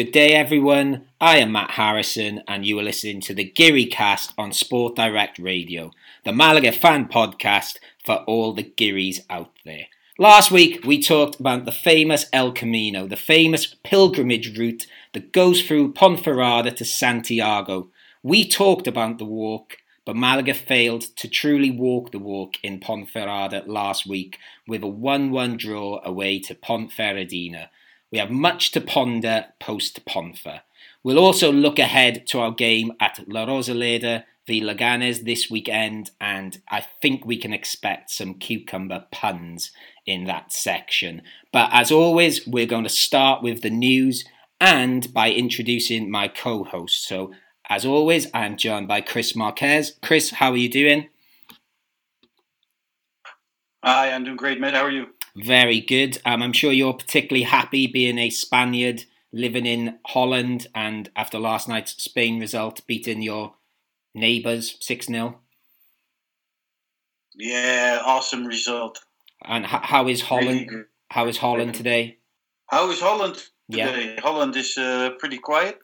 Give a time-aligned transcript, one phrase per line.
[0.00, 1.04] Good day, everyone.
[1.20, 5.38] I am Matt Harrison, and you are listening to the Geary Cast on Sport Direct
[5.38, 5.90] Radio,
[6.24, 9.88] the Malaga fan podcast for all the Gearys out there.
[10.18, 15.60] Last week, we talked about the famous El Camino, the famous pilgrimage route that goes
[15.60, 17.90] through Ponferrada to Santiago.
[18.22, 23.66] We talked about the walk, but Malaga failed to truly walk the walk in Ponferrada
[23.66, 27.68] last week with a 1 1 draw away to Ponferradina.
[28.10, 30.62] We have much to ponder post Ponfer.
[31.02, 36.60] We'll also look ahead to our game at La Rosaleda v Leganes this weekend, and
[36.68, 39.70] I think we can expect some cucumber puns
[40.06, 41.22] in that section.
[41.52, 44.24] But as always, we're going to start with the news
[44.60, 47.06] and by introducing my co host.
[47.06, 47.32] So,
[47.68, 49.96] as always, I'm joined by Chris Marquez.
[50.02, 51.08] Chris, how are you doing?
[53.84, 54.74] Hi, I'm doing great, mate.
[54.74, 55.06] How are you?
[55.36, 56.18] Very good.
[56.24, 61.68] Um, I'm sure you're particularly happy being a Spaniard living in Holland and after last
[61.68, 63.54] night's Spain result beating your
[64.14, 65.40] neighbours 6 0.
[67.36, 69.00] Yeah, awesome result.
[69.44, 70.70] And h- how is Holland?
[70.70, 72.18] Really how is Holland today?
[72.68, 74.14] How is Holland today?
[74.14, 74.20] Yeah.
[74.20, 75.78] Holland is uh, pretty quiet.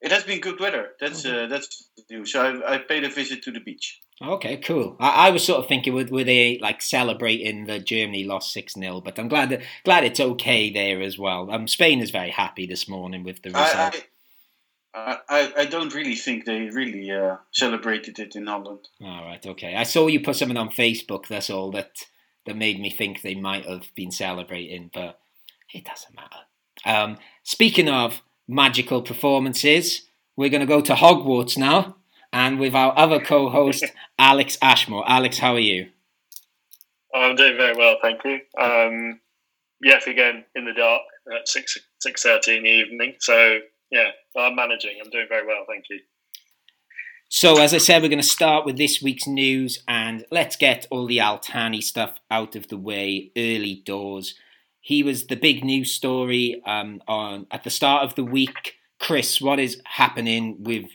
[0.00, 0.90] It has been good weather.
[1.00, 1.44] That's mm-hmm.
[1.44, 2.24] uh, that's new.
[2.24, 4.00] So I, I paid a visit to the beach.
[4.22, 4.96] Okay, cool.
[4.98, 8.74] I, I was sort of thinking, were, were they like celebrating that Germany lost six
[8.74, 11.50] 0 But I'm glad that, glad it's okay there as well.
[11.50, 14.06] Um, Spain is very happy this morning with the result.
[14.94, 18.88] I, I, I don't really think they really uh, celebrated it in Holland.
[19.02, 19.76] All right, okay.
[19.76, 21.26] I saw you put something on Facebook.
[21.26, 22.06] That's all that
[22.46, 25.18] that made me think they might have been celebrating, but
[25.74, 26.44] it doesn't matter.
[26.86, 30.02] Um, speaking of magical performances,
[30.36, 31.96] we're going to go to Hogwarts now
[32.32, 33.84] and with our other co host,
[34.18, 35.04] Alex Ashmore.
[35.08, 35.88] Alex, how are you?
[37.14, 38.40] I'm doing very well, thank you.
[38.60, 39.20] Um,
[39.82, 41.02] yes, again, in the dark
[41.34, 43.14] at 6 6.30 in the evening.
[43.20, 43.58] So,
[43.90, 44.98] yeah, I'm managing.
[45.02, 46.00] I'm doing very well, thank you.
[47.28, 50.86] So, as I said, we're going to start with this week's news and let's get
[50.90, 54.34] all the Al-Thani stuff out of the way early doors.
[54.80, 58.75] He was the big news story um, on at the start of the week.
[58.98, 60.86] Chris, what is happening with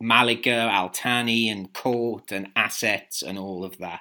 [0.00, 4.00] Malaga, Al-Thani, and court and assets and all of that?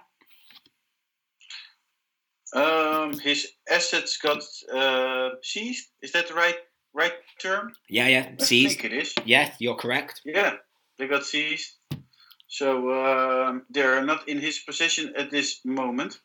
[2.53, 4.43] Um, his assets got
[4.73, 5.87] uh, seized.
[6.01, 6.57] Is that the right
[6.93, 7.73] right term?
[7.89, 8.79] Yeah, yeah, seized.
[8.79, 9.13] I think it is.
[9.25, 10.21] Yeah, you're correct.
[10.25, 10.55] Yeah,
[10.97, 11.71] they got seized.
[12.47, 16.19] So um, they are not in his possession at this moment.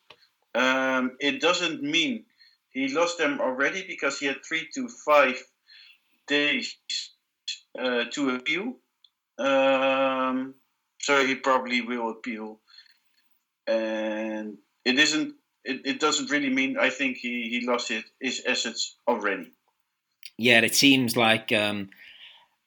[0.55, 2.25] Um, it doesn't mean
[2.71, 5.43] he lost them already because he had three to five
[6.27, 6.77] days
[7.79, 8.75] uh, to appeal.
[9.39, 10.55] Um,
[11.01, 12.61] so he probably will appeal,
[13.67, 15.35] and it isn't.
[15.65, 16.77] It, it doesn't really mean.
[16.79, 19.53] I think he, he lost it, his assets already.
[20.37, 21.91] Yeah, it seems like um,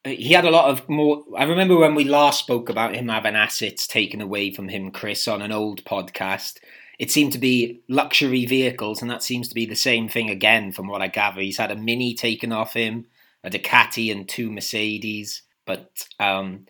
[0.03, 1.23] he had a lot of more.
[1.37, 5.27] I remember when we last spoke about him having assets taken away from him, Chris,
[5.27, 6.59] on an old podcast.
[6.99, 10.71] It seemed to be luxury vehicles, and that seems to be the same thing again,
[10.71, 11.41] from what I gather.
[11.41, 13.07] He's had a Mini taken off him
[13.43, 15.43] a Ducati and two Mercedes.
[15.65, 16.65] But um,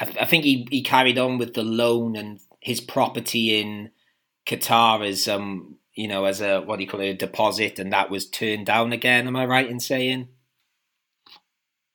[0.00, 3.90] I, I, think he, he carried on with the loan and his property in
[4.46, 7.92] Qatar as um you know as a what do you call it a deposit, and
[7.92, 9.26] that was turned down again.
[9.26, 10.28] Am I right in saying?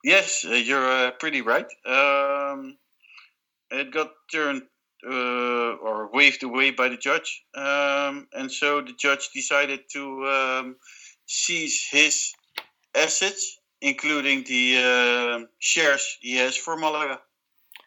[0.04, 1.68] Yes, uh, you're uh, pretty right.
[1.86, 2.78] Um,
[3.70, 4.64] it got turned
[5.08, 10.76] uh, or waved away by the judge, um, and so the judge decided to um,
[11.28, 12.34] seize his
[12.96, 17.20] assets including the uh, shares he has for Malaga.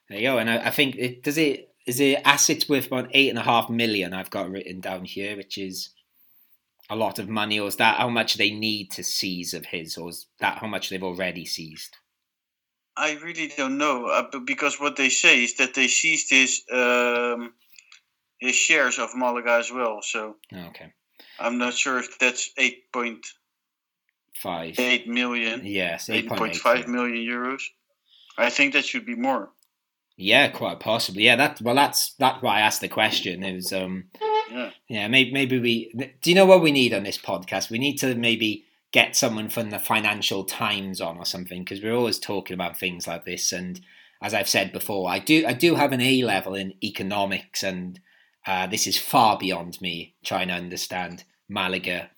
[0.08, 0.38] There you go.
[0.38, 3.42] And I, I think it does it is it assets worth about eight and a
[3.42, 4.12] half million.
[4.12, 5.90] I've got written down here, which is
[6.90, 7.60] a lot of money.
[7.60, 10.66] Or is that how much they need to seize of his, or is that how
[10.66, 11.96] much they've already seized?
[12.96, 17.52] I really don't know uh, because what they say is that they seized his um,
[18.38, 20.00] his shares of Malaga as well.
[20.02, 20.92] So okay,
[21.38, 23.26] I'm not sure if that's eight point
[24.34, 24.78] five.
[24.78, 25.62] Eight million.
[25.64, 27.62] Yes, eight point five million euros.
[28.36, 29.50] I think that should be more.
[30.16, 31.24] Yeah, quite possibly.
[31.24, 33.42] Yeah, that well, that's that's why I asked the question.
[33.42, 34.04] It was um,
[34.50, 35.08] yeah, yeah.
[35.08, 36.12] Maybe maybe we.
[36.22, 37.70] Do you know what we need on this podcast?
[37.70, 41.96] We need to maybe get someone from the Financial Times on or something because we're
[41.96, 43.52] always talking about things like this.
[43.52, 43.80] And
[44.22, 47.98] as I've said before, I do I do have an A level in economics, and
[48.46, 52.10] uh, this is far beyond me trying to understand Malaga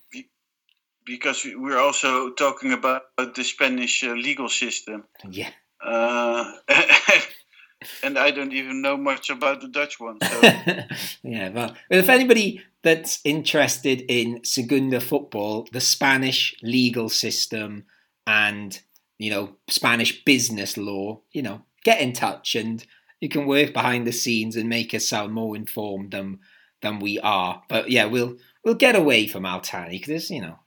[1.07, 5.05] because we're also talking about the Spanish uh, legal system.
[5.27, 5.49] Yeah.
[5.81, 6.51] Uh,
[8.03, 10.19] and I don't even know much about the Dutch one.
[10.21, 10.41] So.
[11.23, 17.85] yeah, well, if anybody that's interested in Segunda football, the Spanish legal system,
[18.27, 18.79] and
[19.17, 22.85] you know, Spanish business law, you know, get in touch and
[23.21, 26.39] you can work behind the scenes and make us sound more informed than
[26.81, 27.63] than we are.
[27.69, 30.59] But yeah, we'll we'll get away from Al-Thani because you know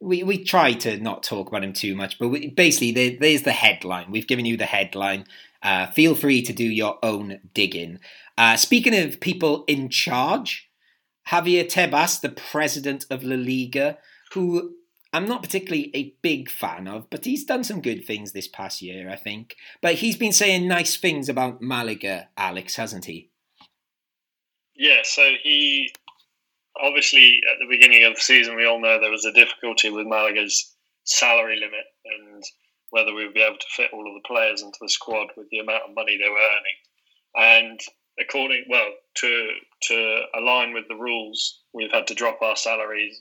[0.00, 2.18] we we try to not talk about him too much.
[2.18, 4.10] But we, basically, there, there's the headline.
[4.10, 5.24] We've given you the headline.
[5.62, 7.98] Uh, feel free to do your own digging.
[8.38, 10.70] Uh, speaking of people in charge,
[11.28, 13.98] Javier Tebas, the president of La Liga,
[14.32, 14.76] who
[15.12, 18.82] I'm not particularly a big fan of, but he's done some good things this past
[18.82, 19.56] year, I think.
[19.80, 23.30] But he's been saying nice things about Malaga, Alex, hasn't he?
[24.74, 25.90] Yeah, so he
[26.82, 30.06] obviously at the beginning of the season, we all know there was a difficulty with
[30.06, 30.74] Malaga's
[31.04, 32.42] salary limit and
[32.90, 35.48] whether we would be able to fit all of the players into the squad with
[35.50, 37.68] the amount of money they were earning.
[37.68, 37.80] And
[38.20, 39.48] according, well, to
[39.82, 43.20] to align with the rules, we've had to drop our salaries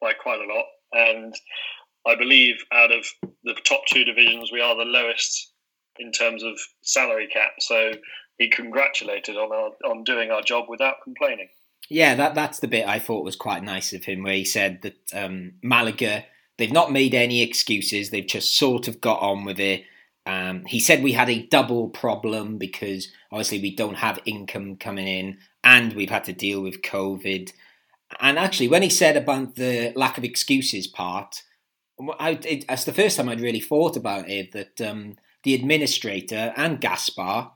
[0.00, 0.66] by quite a lot.
[0.92, 1.34] And
[2.06, 3.04] I believe out of
[3.42, 5.52] the top two divisions, we are the lowest
[5.98, 7.52] in terms of salary cap.
[7.58, 7.92] So
[8.38, 11.48] he congratulated on our, on doing our job without complaining.
[11.88, 14.82] Yeah, that that's the bit I thought was quite nice of him, where he said
[14.82, 16.24] that um, Malaga
[16.58, 19.84] they've not made any excuses; they've just sort of got on with it.
[20.26, 25.06] Um, he said we had a double problem because obviously we don't have income coming
[25.06, 27.52] in, and we've had to deal with COVID.
[28.20, 31.42] And actually, when he said about the lack of excuses part,
[32.18, 34.52] I, it, that's the first time I'd really thought about it.
[34.52, 37.50] That um, the administrator and Gaspar,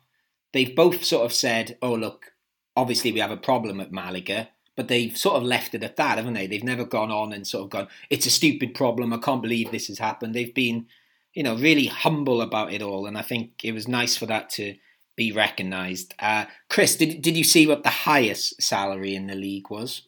[0.53, 2.33] they've both sort of said, "Oh, look,
[2.77, 6.19] obviously we have a problem at Malaga, but they've sort of left it at that,
[6.19, 6.47] haven't they?
[6.47, 9.13] They've never gone on and sort of gone, it's a stupid problem.
[9.13, 10.35] I can't believe this has happened.
[10.35, 10.87] They've been,
[11.35, 13.07] you know, really humble about it all.
[13.07, 14.77] And I think it was nice for that to
[15.17, 16.15] be recognised.
[16.19, 20.03] Uh, Chris, did, did you see what the highest salary in the league was?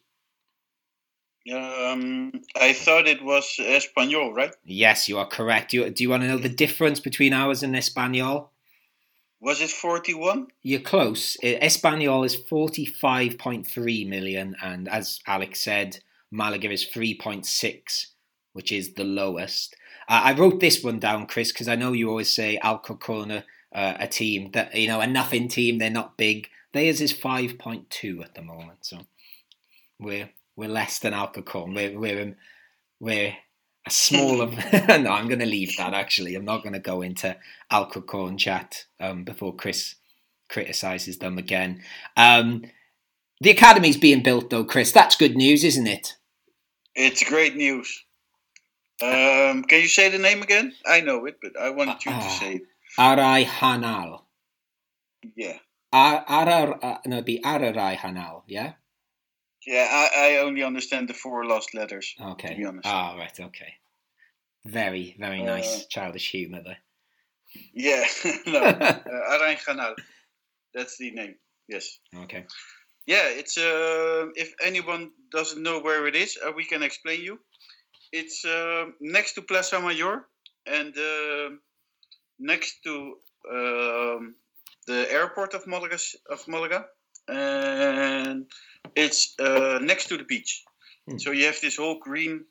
[1.53, 4.55] Um, I thought it was Espanyol, right?
[4.65, 5.73] Yes, you are correct.
[5.73, 8.49] Do you, do you want to know the difference between ours and Espanyol?
[9.43, 10.47] Was it 41?
[10.63, 11.37] You're close.
[11.43, 15.99] Espanyol is 45.3 million, and as Alex said,
[16.31, 18.07] Malaga is 3.6,
[18.53, 19.75] which is the lowest.
[20.09, 23.43] Uh, I wrote this one down, Chris, because I know you always say Alcorcon uh,
[23.73, 26.49] a team that, you know, a nothing team, they're not big.
[26.73, 28.99] Theirs is 5.2 at the moment, so
[29.99, 31.75] we're we're less than Alcorcon.
[31.75, 32.37] We're, we're,
[33.01, 33.37] we're
[33.87, 34.47] a smaller.
[34.89, 35.95] no, I'm going to leave that.
[35.95, 37.37] Actually, I'm not going to go into
[37.71, 39.97] Alcorcon chat um, before Chris
[40.49, 41.83] criticizes them again.
[42.17, 42.65] Um,
[43.41, 44.93] the academy's being built, though, Chris.
[44.93, 46.15] That's good news, isn't it?
[46.95, 48.05] It's great news.
[49.03, 50.73] Um, can you say the name again?
[50.87, 52.63] I know it, but I wanted you uh, to ah, say it.
[52.99, 54.23] Arraijanal.
[55.35, 55.59] Yeah.
[55.93, 58.75] Ar, ar, uh, no, it'd be Ararai Hanal, yeah?
[59.67, 62.15] Yeah, I, I only understand the four last letters.
[62.21, 62.49] Okay.
[62.49, 62.87] To be honest.
[62.87, 63.39] Ah, right.
[63.39, 63.75] Okay.
[64.65, 66.79] Very, very uh, nice childish humour there.
[67.73, 68.05] Yeah.
[68.47, 68.61] no.
[68.61, 69.95] uh, Canal.
[70.75, 71.35] That's the name.
[71.69, 71.99] Yes.
[72.25, 72.47] Okay.
[73.07, 77.39] Yeah, it's uh, if anyone doesn't know where it is, uh, we can explain you.
[78.13, 80.27] It's uh, next to Plaza Mayor
[80.67, 81.51] and uh,
[82.39, 83.15] next to
[83.51, 84.35] um,
[84.87, 85.99] the airport of Malaga.
[86.31, 86.87] Of Malaga
[87.29, 88.47] and
[88.97, 90.65] it's uh, next to the beach.
[91.09, 91.19] Hmm.
[91.19, 92.45] So you have this whole green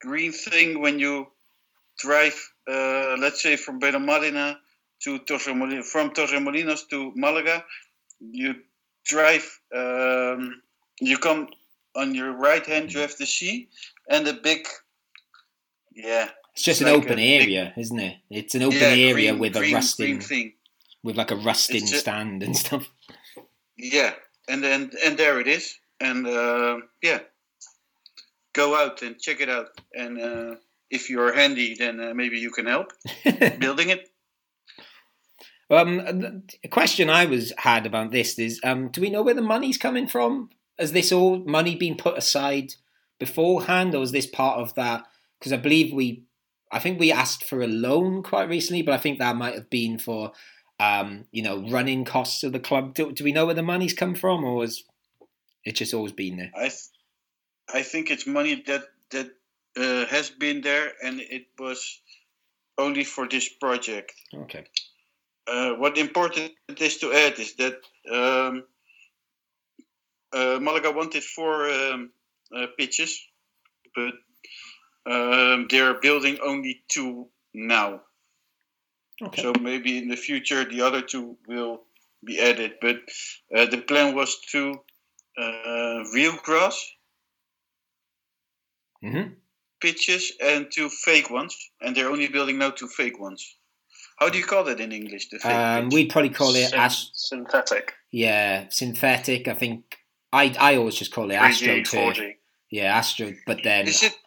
[0.00, 1.26] green thing when you
[1.98, 2.36] drive,
[2.70, 4.56] uh, let's say from Benalmádena
[5.02, 7.64] to Torremolinos, from Torremolinos to Malaga.
[8.20, 8.56] You
[9.04, 10.62] drive, um,
[11.00, 11.48] you come
[11.96, 13.68] on your right hand, you have the sea
[14.08, 14.66] and a big,
[15.94, 16.28] yeah.
[16.54, 18.16] It's just it's an like open area, big, isn't it?
[18.30, 20.52] It's an open yeah, area green, with green, a rusting, thing.
[21.04, 22.88] with like a rusting just, stand and stuff.
[23.78, 24.12] Yeah,
[24.48, 27.20] and then and there it is, and uh, yeah,
[28.52, 29.68] go out and check it out.
[29.94, 30.54] And uh,
[30.90, 32.92] if you're handy, then uh, maybe you can help
[33.58, 34.08] building it.
[35.70, 39.42] Um, a question I was had about this is, um, do we know where the
[39.42, 40.48] money's coming from?
[40.78, 42.74] Has this all money been put aside
[43.18, 45.04] beforehand, or is this part of that?
[45.38, 46.24] Because I believe we,
[46.72, 49.68] I think we asked for a loan quite recently, but I think that might have
[49.68, 50.32] been for
[50.80, 52.94] um, you know, running costs of the club.
[52.94, 54.82] Do, do, we know where the money's come from, or has
[55.64, 56.52] it just always been there?
[56.56, 56.90] I, th-
[57.72, 59.30] I think it's money that that
[59.76, 62.00] uh, has been there, and it was
[62.76, 64.12] only for this project.
[64.34, 64.64] Okay.
[65.46, 67.76] Uh, what important is to add is that
[68.12, 68.64] um,
[70.32, 72.10] uh, Malaga wanted four um,
[72.54, 73.18] uh, pitches,
[73.94, 74.12] but
[75.10, 78.02] um, they're building only two now.
[79.22, 79.42] Okay.
[79.42, 81.82] So maybe in the future the other two will
[82.24, 82.74] be added.
[82.80, 82.96] But
[83.56, 84.74] uh, the plan was to
[85.40, 86.78] uh, real grass.
[89.04, 89.34] Mm-hmm.
[89.80, 93.56] pitches and two fake ones, and they're only building now two fake ones.
[94.18, 95.28] How do you call that in English?
[95.28, 97.92] The fake Um, we'd probably call it Syn- as synthetic.
[98.10, 99.46] yeah synthetic.
[99.46, 99.98] I think
[100.32, 102.14] I I always just call it 3G, AstroTurf.
[102.16, 102.34] 4G.
[102.70, 103.32] Yeah, Astro.
[103.46, 104.18] But then Is it, it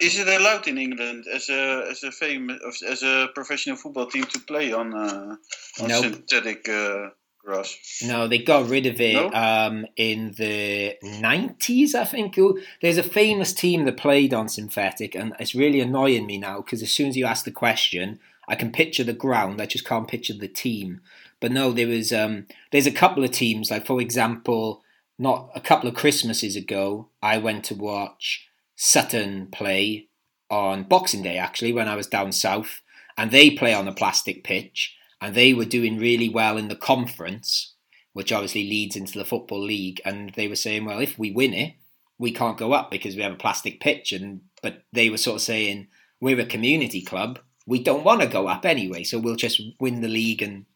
[0.00, 4.24] is it allowed in England as a as a famous as a professional football team
[4.24, 5.36] to play on uh,
[5.80, 6.04] on Nope.
[6.04, 7.10] synthetic uh,
[7.44, 8.02] grass?
[8.04, 9.30] No, they got rid of it No?
[9.32, 12.36] um, in the 90s, I think.
[12.82, 16.82] There's a famous team that played on synthetic, and it's really annoying me now because
[16.82, 20.08] as soon as you ask the question, I can picture the ground, I just can't
[20.08, 21.00] picture the team.
[21.40, 24.82] But no, there was um, there's a couple of teams, like for example,
[25.18, 28.45] not a couple of Christmases ago, I went to watch
[28.76, 30.08] Sutton play
[30.50, 32.82] on Boxing Day actually when I was down south,
[33.16, 36.76] and they play on a plastic pitch, and they were doing really well in the
[36.76, 37.74] conference,
[38.12, 41.54] which obviously leads into the football league, and they were saying, well, if we win
[41.54, 41.74] it,
[42.18, 45.36] we can't go up because we have a plastic pitch, and but they were sort
[45.36, 45.88] of saying
[46.20, 50.00] we're a community club, we don't want to go up anyway, so we'll just win
[50.00, 50.66] the league and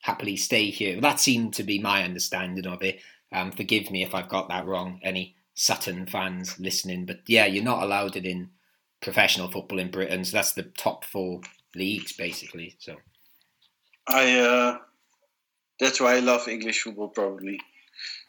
[0.00, 1.00] happily stay here.
[1.00, 3.00] That seemed to be my understanding of it.
[3.32, 5.00] Um, forgive me if I've got that wrong.
[5.02, 8.50] Any Sutton fans listening, but yeah, you're not allowed it in
[9.00, 10.24] professional football in Britain.
[10.24, 11.40] So that's the top four
[11.74, 12.76] leagues basically.
[12.78, 12.96] So
[14.06, 14.78] I uh,
[15.78, 17.08] that's why I love English football.
[17.08, 17.60] Probably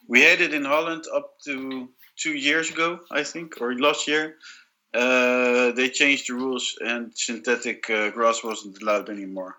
[0.07, 4.37] we had it in Holland up to two years ago, I think, or last year.
[4.93, 9.55] Uh, they changed the rules and synthetic uh, grass wasn't allowed anymore.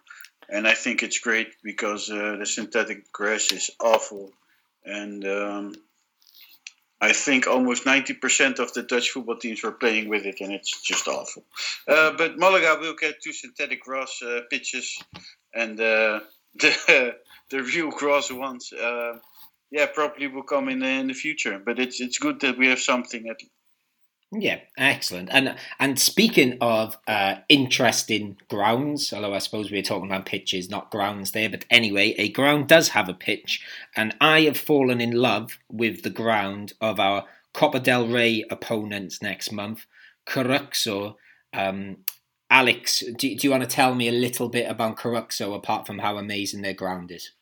[0.50, 4.32] And I think it's great because uh, the synthetic grass is awful,
[4.84, 5.74] and um,
[7.02, 10.52] I think almost ninety percent of the Dutch football teams were playing with it, and
[10.52, 11.44] it's just awful.
[11.88, 15.02] Uh, but Malaga will get two synthetic grass uh, pitches,
[15.52, 16.20] and uh,
[16.54, 17.16] the
[17.50, 19.14] the real grass ones, uh,
[19.72, 21.58] yeah, probably will come in in the future.
[21.58, 23.40] But it's it's good that we have something at
[24.34, 25.28] yeah, excellent.
[25.30, 30.70] And and speaking of uh, interesting grounds, although I suppose we are talking about pitches,
[30.70, 33.62] not grounds there, but anyway, a ground does have a pitch,
[33.94, 39.20] and I have fallen in love with the ground of our Copa del Rey opponents
[39.20, 39.84] next month,
[40.26, 41.16] Coruxo.
[41.52, 41.98] Um,
[42.48, 45.98] Alex, do, do you want to tell me a little bit about Coruxo apart from
[45.98, 47.32] how amazing their ground is?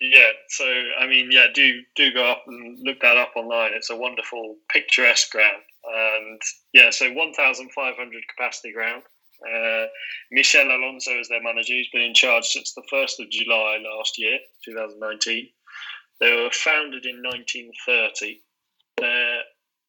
[0.00, 0.64] Yeah, so
[0.98, 3.72] I mean, yeah, do do go up and look that up online.
[3.74, 6.40] It's a wonderful, picturesque ground, and
[6.72, 9.02] yeah, so 1,500 capacity ground.
[9.46, 9.86] Uh,
[10.30, 11.74] Michel Alonso is their manager.
[11.74, 15.48] He's been in charge since the first of July last year, 2019.
[16.20, 18.42] They were founded in 1930.
[18.98, 19.40] Their,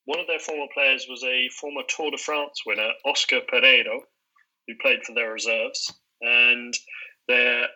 [0.05, 3.99] one of their former players was a former Tour de France winner, Oscar Pereiro,
[4.67, 6.73] who played for their reserves, and
[7.27, 7.67] their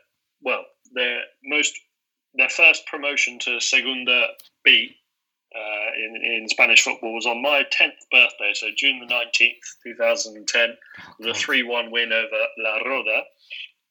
[0.42, 1.74] well, their most
[2.38, 4.28] their first promotion to Segunda
[4.64, 4.96] B
[5.56, 10.70] uh, in, in Spanish football was on my 10th birthday, so June the 19th, 2010,
[11.20, 13.22] with a 3 1 win over La Roda.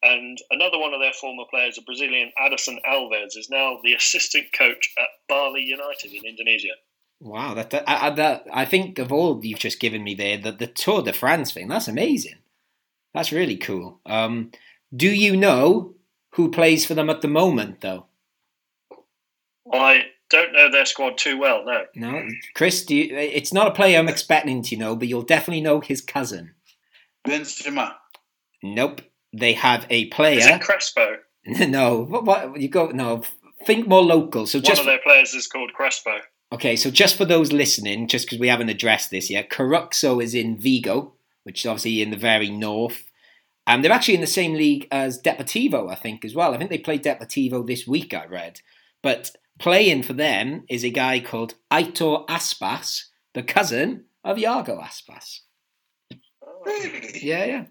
[0.03, 4.47] And another one of their former players, a Brazilian Addison Alves, is now the assistant
[4.53, 6.75] coach at Bali United in Indonesia.
[7.21, 10.37] Wow, that, that, I, I- that I think of all you've just given me there,
[10.37, 12.35] the, the Tour de France thing, that's amazing.
[13.15, 14.01] That's really cool.
[14.05, 14.51] Um,
[14.95, 15.95] do you know
[16.33, 18.07] who plays for them at the moment, though?
[19.73, 21.85] I don't know their squad too well, no.
[21.95, 22.85] No, Chris.
[22.85, 26.01] Do you, it's not a player I'm expecting to know, but you'll definitely know his
[26.01, 26.55] cousin.
[27.27, 27.95] Benzema.
[28.63, 29.03] Nope.
[29.33, 30.55] They have a Is player.
[30.55, 31.17] it Crespo?
[31.47, 32.89] no, what, what you go?
[32.89, 33.23] No,
[33.65, 34.47] think more local.
[34.47, 36.19] So One of their players is called Crespo.
[36.53, 40.35] Okay, so just for those listening, just because we haven't addressed this yet, Coruxo is
[40.35, 43.11] in Vigo, which is obviously in the very north.
[43.67, 46.55] And they're actually in the same league as Deportivo, I think, as well.
[46.55, 48.61] I think they played Deportivo this week, I read.
[49.03, 55.41] But playing for them is a guy called Aitor Aspas, the cousin of Iago Aspas.
[56.65, 57.19] Really?
[57.23, 57.65] Yeah, yeah.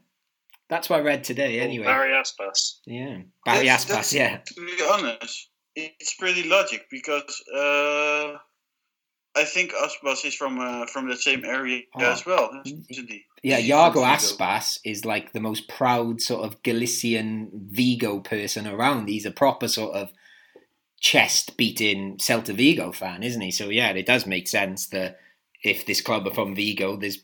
[0.69, 1.85] That's what I read today, anyway.
[1.85, 2.79] Barry Aspas.
[2.85, 3.21] Yeah.
[3.45, 4.37] Barry That's- Aspas, that's- yeah.
[4.37, 8.37] To be honest, it's pretty logic because uh,
[9.35, 12.11] I think Aspas is from uh, from the same area Oh.
[12.11, 13.23] as well, isn't he?
[13.43, 14.01] Yeah, Iago.
[14.03, 19.09] Aspas is like the most proud sort of Galician Vigo person around.
[19.09, 20.11] He's a proper sort of
[21.03, 23.51] chest beating Celta Vigo fan, isn't he?
[23.51, 25.19] So yeah, it does make sense that
[25.61, 27.19] if this club are from Vigo, there's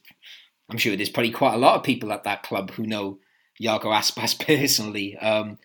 [0.70, 3.20] I'm sure there's probably quite a lot of people at that club who know
[3.60, 5.18] Yago Aspas personally.
[5.18, 5.58] Um,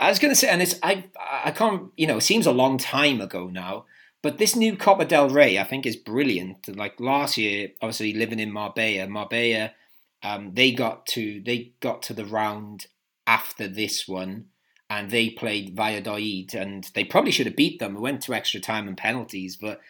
[0.00, 2.52] I was going to say, and it's I I can't you know it seems a
[2.52, 3.86] long time ago now,
[4.22, 6.74] but this new Copa del Rey I think is brilliant.
[6.74, 9.72] Like last year, obviously living in Marbella, Marbella,
[10.22, 12.86] um, they got to they got to the round
[13.26, 14.46] after this one,
[14.98, 17.96] and they played Valladolid, and they probably should have beat them.
[17.96, 19.80] It went to extra time and penalties, but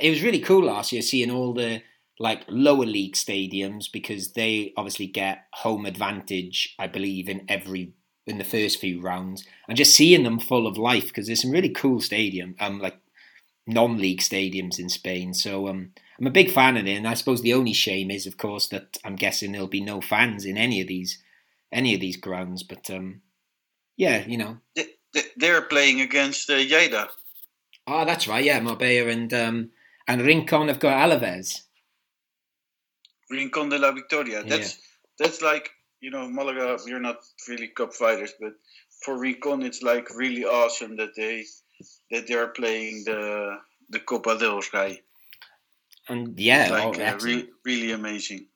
[0.00, 1.82] it was really cool last year seeing all the
[2.18, 7.92] like lower league stadiums because they obviously get home advantage, I believe, in every
[8.26, 11.50] in the first few rounds, and just seeing them full of life because there's some
[11.50, 12.98] really cool stadium, um, like
[13.66, 15.34] non-league stadiums in Spain.
[15.34, 18.26] So um, I'm a big fan of it, and I suppose the only shame is,
[18.26, 21.22] of course, that I'm guessing there'll be no fans in any of these
[21.70, 22.62] any of these grounds.
[22.62, 23.20] But um,
[23.98, 24.58] yeah, you know,
[25.36, 27.08] they, are playing against uh, Lleida.
[27.86, 28.44] Oh, that's right.
[28.44, 29.70] Yeah, Marbella and um,
[30.06, 31.62] and Rincon have got Alaves.
[33.28, 34.42] Rincon de la Victoria.
[34.44, 34.80] That's yeah.
[35.18, 36.78] that's like you know Malaga.
[36.86, 38.52] We're not really cup fighters, but
[39.04, 41.44] for Rincon, it's like really awesome that they
[42.10, 43.56] that they are playing the
[43.90, 45.02] the Copa del Rey.
[46.08, 48.46] And yeah, like, oh, uh, re- really amazing.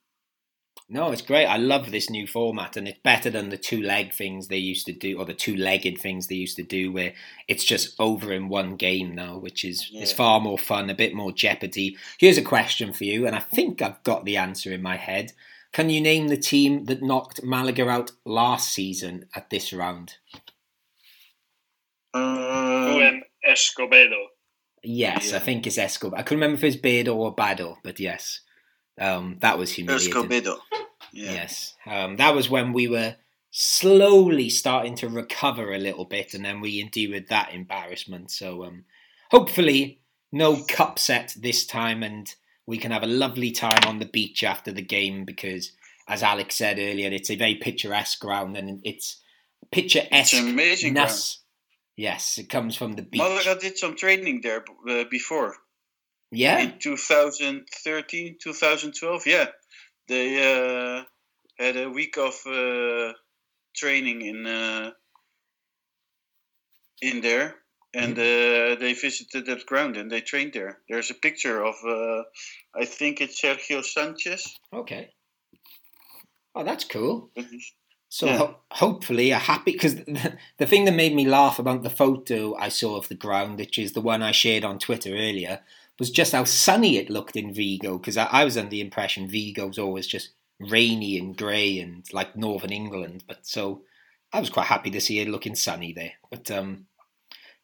[0.92, 1.46] No, it's great.
[1.46, 4.84] I love this new format, and it's better than the two leg things they used
[4.84, 7.14] to do, or the two legged things they used to do, where
[7.48, 10.02] it's just over in one game now, which is yeah.
[10.02, 11.96] is far more fun, a bit more jeopardy.
[12.18, 15.32] Here's a question for you, and I think I've got the answer in my head.
[15.72, 20.16] Can you name the team that knocked Malaga out last season at this round?
[22.12, 24.26] Um, Escobedo.
[24.82, 25.36] Yes, yeah.
[25.36, 26.18] I think it's Escobedo.
[26.18, 28.40] I couldn't remember if it's Bedo or Bado, but yes.
[28.98, 30.12] Um, that was humiliating.
[30.12, 30.58] Escobedo.
[31.12, 31.32] Yeah.
[31.32, 31.74] Yes.
[31.86, 33.16] Um, that was when we were
[33.50, 38.30] slowly starting to recover a little bit, and then we endured that embarrassment.
[38.30, 38.84] So um,
[39.30, 40.00] hopefully,
[40.32, 42.34] no cup set this time, and
[42.66, 45.72] we can have a lovely time on the beach after the game because,
[46.08, 49.20] as Alex said earlier, it's a very picturesque ground and it's
[49.70, 50.10] picturesque.
[50.12, 51.36] It's amazing ground.
[51.96, 53.20] Yes, it comes from the beach.
[53.20, 55.56] Malaga did some training there uh, before.
[56.32, 56.58] Yeah.
[56.58, 59.46] In 2013, 2012, yeah.
[60.08, 61.04] They uh,
[61.58, 63.12] had a week of uh,
[63.76, 64.90] training in uh,
[67.02, 67.56] in there,
[67.94, 68.72] and mm-hmm.
[68.72, 70.78] uh, they visited that ground and they trained there.
[70.88, 72.22] There's a picture of, uh,
[72.74, 74.56] I think it's Sergio Sanchez.
[74.72, 75.10] Okay.
[76.54, 77.30] Oh, that's cool.
[78.08, 78.38] So yeah.
[78.38, 82.54] ho- hopefully a happy because the, the thing that made me laugh about the photo
[82.56, 85.60] I saw of the ground, which is the one I shared on Twitter earlier,
[86.02, 87.96] was just how sunny it looked in Vigo.
[87.96, 92.34] Because I, I, was under the impression Vigo's always just rainy and grey and like
[92.34, 93.22] northern England.
[93.28, 93.82] But so
[94.32, 96.14] I was quite happy to see it looking sunny there.
[96.28, 96.86] But um,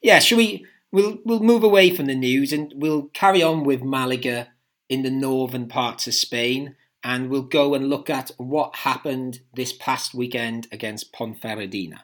[0.00, 0.64] yeah, should we?
[0.92, 4.50] We'll we'll move away from the news and we'll carry on with Malaga
[4.88, 9.72] in the northern parts of Spain and we'll go and look at what happened this
[9.72, 12.02] past weekend against Ponferradina.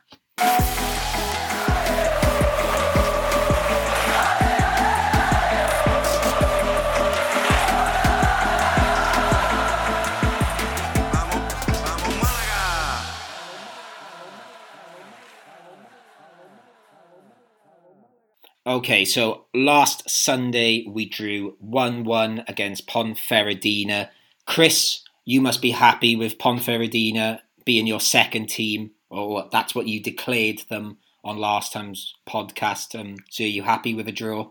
[18.75, 24.09] Okay, so last Sunday we drew 1 1 against Ponferradina
[24.49, 30.03] Chris, you must be happy with Ponferradina being your second team, or that's what you
[30.03, 32.99] declared them on last time's podcast.
[32.99, 34.51] Um, so are you happy with a draw?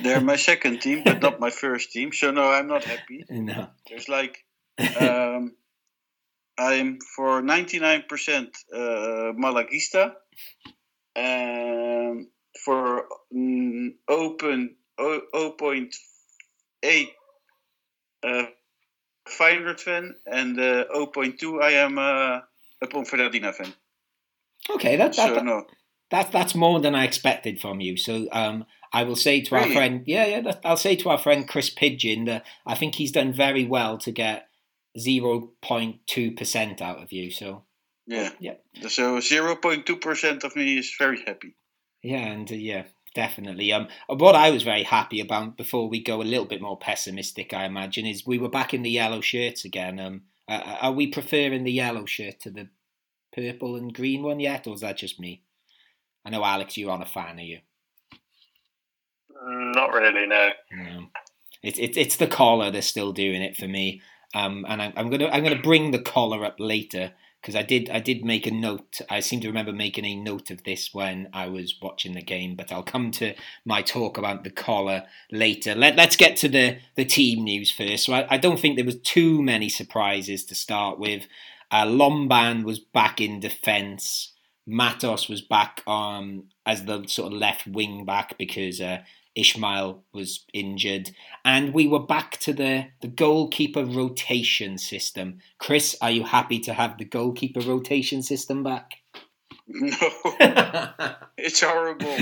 [0.00, 2.12] They're my second team, but not my first team.
[2.12, 3.24] So no, I'm not happy.
[3.30, 3.68] No.
[3.88, 4.44] There's like
[5.00, 5.54] um,
[6.58, 8.78] I'm for 99% uh,
[9.38, 10.14] Malaguista.
[11.14, 12.26] Um,
[12.64, 17.08] for mm, open 0.8
[18.24, 18.44] uh,
[19.28, 22.40] Feyenoord fan, and uh, 0.2 I am uh,
[22.82, 23.72] a Ponferradina fan.
[24.70, 25.64] Okay, that, that, so, that, no.
[26.10, 27.96] that, that's more than I expected from you.
[27.96, 29.68] So um, I will say to really?
[29.68, 32.96] our friend, yeah, yeah, that, I'll say to our friend Chris Pigeon that I think
[32.96, 34.48] he's done very well to get
[34.98, 37.30] 0.2% out of you.
[37.30, 37.64] So
[38.06, 38.54] yeah, yeah.
[38.88, 41.54] So 0.2% of me is very happy.
[42.02, 42.84] Yeah, and uh, yeah,
[43.14, 43.72] Definitely.
[43.72, 47.52] Um, what I was very happy about before we go a little bit more pessimistic,
[47.52, 50.00] I imagine, is we were back in the yellow shirts again.
[50.00, 52.68] Um, uh, are we preferring the yellow shirt to the
[53.34, 55.42] purple and green one yet, or is that just me?
[56.24, 57.58] I know Alex, you're on a fan, are you?
[59.44, 60.50] Mm, not really, no.
[60.72, 61.06] no.
[61.62, 64.00] It's it's it's the collar that's still doing it for me.
[64.34, 67.90] Um, and I, I'm gonna I'm gonna bring the collar up later because I did
[67.90, 69.00] I did make a note.
[69.10, 72.54] I seem to remember making a note of this when I was watching the game,
[72.54, 75.74] but I'll come to my talk about the collar later.
[75.74, 78.04] Let, us get to the the team news first.
[78.04, 81.26] So I, I, don't think there was too many surprises to start with.
[81.70, 84.32] Uh, Lomban was back in defence.
[84.64, 89.02] Matos was back um, as the sort of left wing back because uh,
[89.34, 91.10] Ishmael was injured,
[91.44, 95.38] and we were back to the, the goalkeeper rotation system.
[95.58, 98.96] Chris, are you happy to have the goalkeeper rotation system back?
[99.66, 99.96] No,
[101.38, 102.16] it's horrible.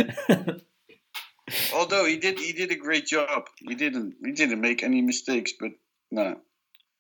[1.75, 3.49] Although he did, he did a great job.
[3.59, 5.53] He didn't, he didn't make any mistakes.
[5.59, 5.73] But
[6.11, 6.37] no.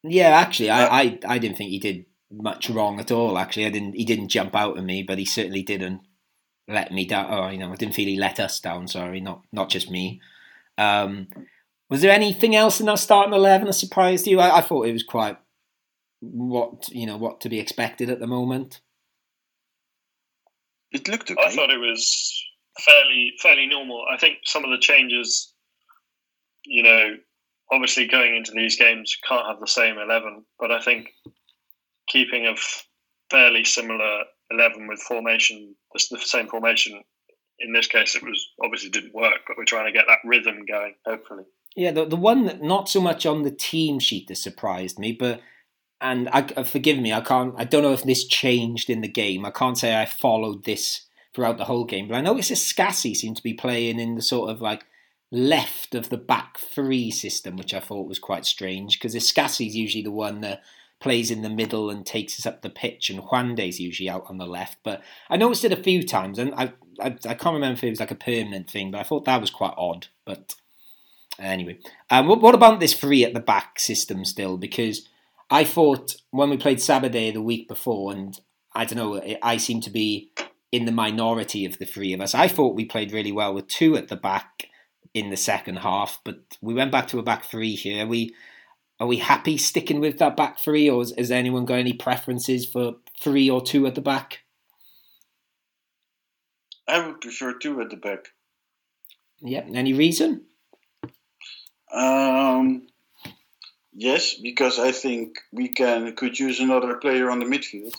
[0.03, 3.38] Yeah, actually, I, uh, I, I didn't think he did much wrong at all.
[3.38, 3.94] Actually, I didn't.
[3.94, 6.01] He didn't jump out at me, but he certainly didn't
[6.70, 7.26] let me down.
[7.30, 8.88] Oh, you know, I didn't feel he let us down.
[8.88, 10.20] Sorry, not not just me.
[10.78, 11.28] Um,
[11.88, 14.40] was there anything else in that starting eleven that surprised you?
[14.40, 15.37] I, I thought it was quite
[16.20, 18.80] what you know what to be expected at the moment.
[20.92, 21.42] It looked okay.
[21.44, 22.44] I thought it was
[22.80, 24.04] fairly fairly normal.
[24.11, 25.52] I think some of the changes,
[26.64, 27.16] you know,
[27.72, 31.11] obviously going into these games can't have the same eleven, but I think
[32.09, 32.54] keeping a
[33.30, 37.02] fairly similar eleven with formation, the same formation.
[37.58, 40.64] In this case, it was obviously didn't work, but we're trying to get that rhythm
[40.66, 40.94] going.
[41.06, 41.44] Hopefully,
[41.76, 41.90] yeah.
[41.90, 45.40] The the one that not so much on the team sheet that surprised me, but
[46.00, 47.54] and I, uh, forgive me, I can't.
[47.56, 49.44] I don't know if this changed in the game.
[49.44, 53.36] I can't say I followed this throughout the whole game, but I noticed Scassi seemed
[53.36, 54.84] to be playing in the sort of like
[55.30, 59.76] left of the back three system, which I thought was quite strange because Escassi is
[59.76, 60.62] usually the one that
[61.00, 64.38] plays in the middle and takes us up the pitch, and Juande's usually out on
[64.38, 64.78] the left.
[64.84, 67.90] But I noticed it a few times, and I, I, I can't remember if it
[67.90, 70.08] was like a permanent thing, but I thought that was quite odd.
[70.24, 70.54] But
[71.38, 71.78] anyway,
[72.10, 74.56] um, what, what about this three at the back system still?
[74.58, 75.08] Because
[75.50, 78.38] I thought when we played Sabadell the week before, and
[78.74, 80.30] I don't know, I seem to be
[80.70, 82.34] in the minority of the three of us.
[82.34, 84.66] I thought we played really well with two at the back
[85.12, 88.06] in the second half, but we went back to a back three here.
[88.06, 88.34] We
[89.00, 92.66] are we happy sticking with that back three, or has, has anyone got any preferences
[92.66, 94.40] for three or two at the back?
[96.86, 98.26] I would prefer two at the back.
[99.40, 99.64] Yeah.
[99.72, 100.42] Any reason?
[101.92, 102.86] Um,
[103.92, 107.94] Yes, because I think we can could use another player on the midfield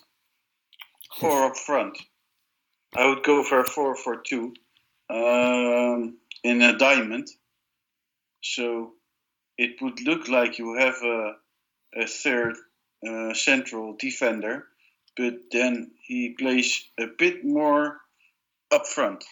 [1.22, 1.98] or up front.
[2.96, 4.54] I would go for a four for two
[5.10, 7.28] um, in a diamond,
[8.42, 8.94] so
[9.62, 11.34] it would look like you have a,
[11.96, 12.56] a third
[13.08, 14.66] uh, central defender,
[15.16, 17.98] but then he plays a bit more
[18.72, 19.24] up front.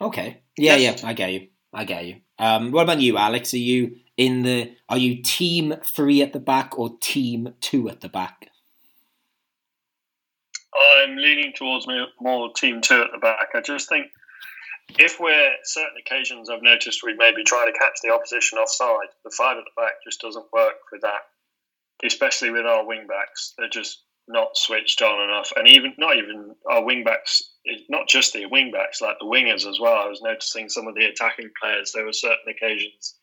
[0.00, 0.40] Okay.
[0.56, 1.02] Yeah, yes.
[1.02, 1.48] yeah, I get you.
[1.74, 2.16] I get you.
[2.38, 3.52] Um, what about you, Alex?
[3.52, 8.00] Are you in the are you team three at the back or team two at
[8.00, 8.48] the back?
[11.02, 11.86] I'm leaning towards
[12.20, 13.48] more team two at the back.
[13.54, 14.06] I just think
[14.98, 19.34] if we're certain occasions I've noticed we maybe try to catch the opposition offside, the
[19.36, 21.22] five at the back just doesn't work with that.
[22.04, 23.54] Especially with our wing backs.
[23.58, 25.52] They're just not switched on enough.
[25.56, 27.42] And even not even our wing backs
[27.88, 30.02] not just the wing backs, like the wingers as well.
[30.02, 31.92] I was noticing some of the attacking players.
[31.92, 33.14] There were certain occasions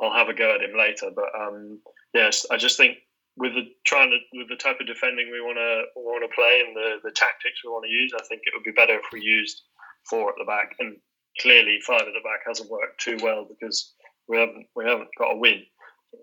[0.00, 1.10] I'll have a go at him later.
[1.14, 1.80] But um,
[2.12, 2.98] yes, I just think
[3.36, 6.62] with the trying to with the type of defending we want to want to play
[6.66, 9.06] and the the tactics we want to use, I think it would be better if
[9.12, 9.62] we used
[10.08, 10.74] four at the back.
[10.78, 10.96] And
[11.40, 13.94] clearly, five at the back hasn't worked too well because
[14.28, 15.62] we haven't we haven't got a win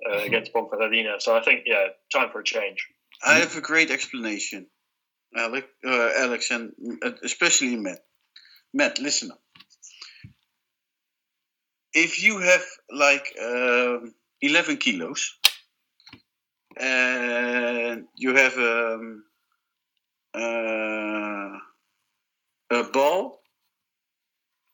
[0.05, 0.27] uh, mm-hmm.
[0.27, 1.21] against Ponferradina.
[1.21, 2.87] So I think yeah, time for a change.
[3.25, 4.67] I have a great explanation,
[5.35, 6.71] Alex, uh, Alex, and
[7.03, 7.99] uh, especially Matt.
[8.73, 9.39] Matt, listen up
[11.93, 13.97] if you have like uh,
[14.41, 15.37] 11 kilos
[16.77, 19.23] and you have um,
[20.33, 21.57] uh,
[22.71, 23.39] a ball,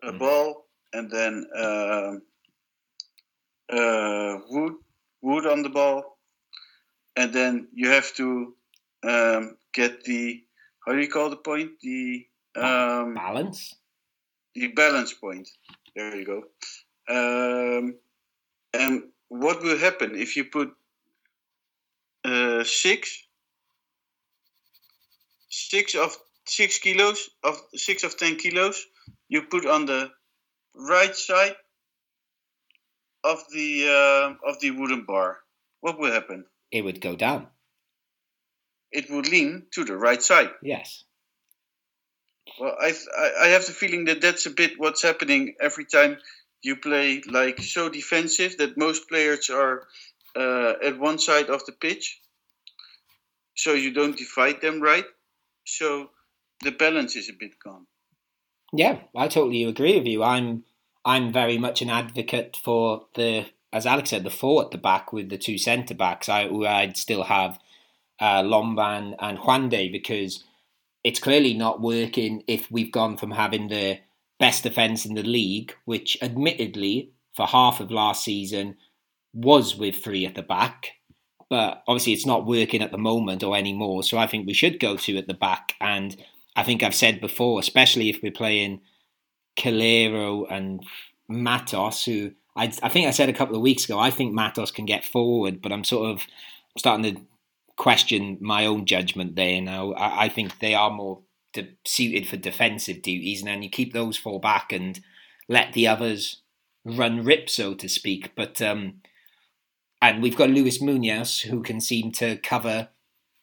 [0.03, 0.19] a mm.
[0.19, 2.11] ball, and then uh,
[4.49, 4.73] wood,
[5.21, 6.17] wood on the ball,
[7.15, 8.55] and then you have to
[9.03, 10.43] um, get the
[10.85, 11.71] how do you call the point?
[11.83, 13.75] The um, balance.
[14.55, 15.47] The balance point.
[15.95, 16.43] There you go.
[17.07, 17.95] Um,
[18.73, 20.71] and what will happen if you put
[22.25, 23.23] uh, six,
[25.49, 28.83] six of six kilos of six of ten kilos?
[29.29, 30.11] You put on the
[30.75, 31.55] right side
[33.23, 35.37] of the uh, of the wooden bar.
[35.81, 36.45] What will happen?
[36.71, 37.47] It would go down.
[38.91, 40.49] It would lean to the right side.
[40.63, 41.03] Yes.
[42.59, 42.93] Well, I
[43.39, 46.17] I have the feeling that that's a bit what's happening every time
[46.61, 49.87] you play like so defensive that most players are
[50.35, 52.19] uh, at one side of the pitch,
[53.55, 55.05] so you don't divide them right.
[55.65, 56.09] So
[56.63, 57.85] the balance is a bit gone.
[58.73, 60.23] Yeah, I totally agree with you.
[60.23, 60.63] I'm
[61.05, 65.13] I'm very much an advocate for the, as Alex said, the four at the back
[65.13, 66.29] with the two centre backs.
[66.29, 67.59] I I'd still have
[68.19, 70.43] uh, Lomban and Juande because
[71.03, 73.99] it's clearly not working if we've gone from having the
[74.39, 78.75] best defence in the league, which admittedly for half of last season
[79.33, 80.93] was with three at the back.
[81.49, 84.03] But obviously, it's not working at the moment or anymore.
[84.03, 85.73] So I think we should go to at the back.
[85.81, 86.15] And
[86.55, 88.81] I think I've said before, especially if we're playing
[89.57, 90.83] Calero and
[91.27, 94.71] Matos, who I, I think I said a couple of weeks ago, I think Matos
[94.71, 96.23] can get forward, but I'm sort of
[96.77, 97.21] starting to
[97.77, 99.93] question my own judgment there now.
[99.93, 101.21] I, I think they are more
[101.53, 104.99] de- suited for defensive duties, and then you keep those four back and
[105.47, 106.41] let the others
[106.83, 108.31] run rip, so to speak.
[108.35, 109.01] But um,
[110.01, 112.89] and we've got Luis Munoz who can seem to cover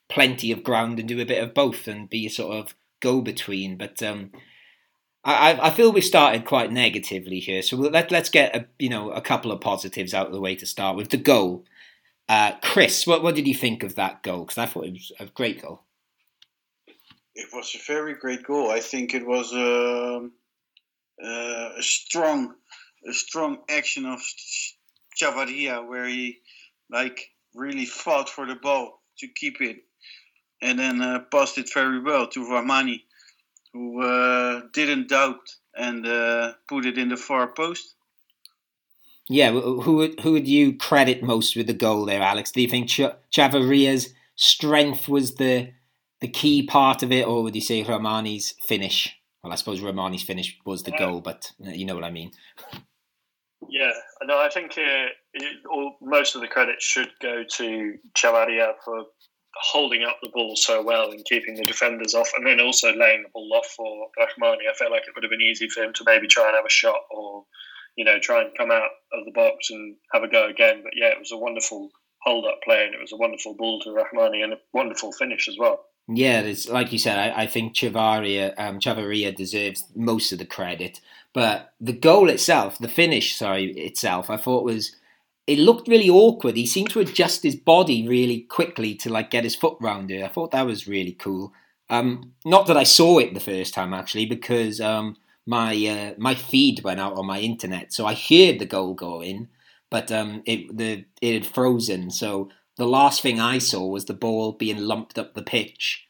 [0.08, 3.76] plenty of ground and do a bit of both and be sort of go between.
[3.76, 4.32] But um,
[5.24, 9.10] I, I feel we started quite negatively here, so let let's get a you know
[9.10, 11.64] a couple of positives out of the way to start with the goal.
[12.28, 14.40] Uh, Chris, what what did you think of that goal?
[14.40, 15.82] Because I thought it was a great goal.
[17.34, 18.70] It was a very great goal.
[18.70, 20.32] I think it was a, um,
[21.22, 22.54] uh, a strong,
[23.06, 24.22] a strong action of
[25.20, 26.38] Chavarria where he
[26.90, 29.78] like really fought for the ball to keep it,
[30.62, 33.02] and then uh, passed it very well to Rahmani
[33.76, 37.94] who uh, didn't doubt and uh, put it in the far post.
[39.28, 42.52] Yeah, who would who would you credit most with the goal there, Alex?
[42.52, 45.72] Do you think Ch- Chavarria's strength was the
[46.20, 49.14] the key part of it, or would you say Rahmani's finish?
[49.42, 52.30] Well, I suppose Rahmani's finish was the goal, but uh, you know what I mean.
[53.68, 53.92] Yeah,
[54.24, 59.06] no, I think uh, it, all, most of the credit should go to Chavarria for
[59.60, 63.22] holding up the ball so well and keeping the defenders off, and then also laying
[63.22, 64.68] the ball off for Rahmani.
[64.70, 66.66] I felt like it would have been easy for him to maybe try and have
[66.66, 67.44] a shot or,
[67.96, 70.80] you know, try and come out of the box and have a go again.
[70.82, 71.90] But yeah, it was a wonderful
[72.22, 75.48] hold up play and it was a wonderful ball to Rahmani and a wonderful finish
[75.48, 75.80] as well.
[76.08, 77.18] Yeah, it's like you said.
[77.18, 81.00] I, I think Chavarria, um, Chavarria deserves most of the credit,
[81.32, 84.94] but the goal itself, the finish, sorry, itself, I thought was
[85.46, 86.56] it looked really awkward.
[86.56, 90.22] He seemed to adjust his body really quickly to like get his foot round it.
[90.22, 91.52] I thought that was really cool.
[91.88, 96.34] Um, not that I saw it the first time actually, because um, my uh, my
[96.34, 99.48] feed went out on my internet, so I heard the goal go in,
[99.90, 102.10] but um, it the it had frozen.
[102.10, 106.06] So the last thing I saw was the ball being lumped up the pitch,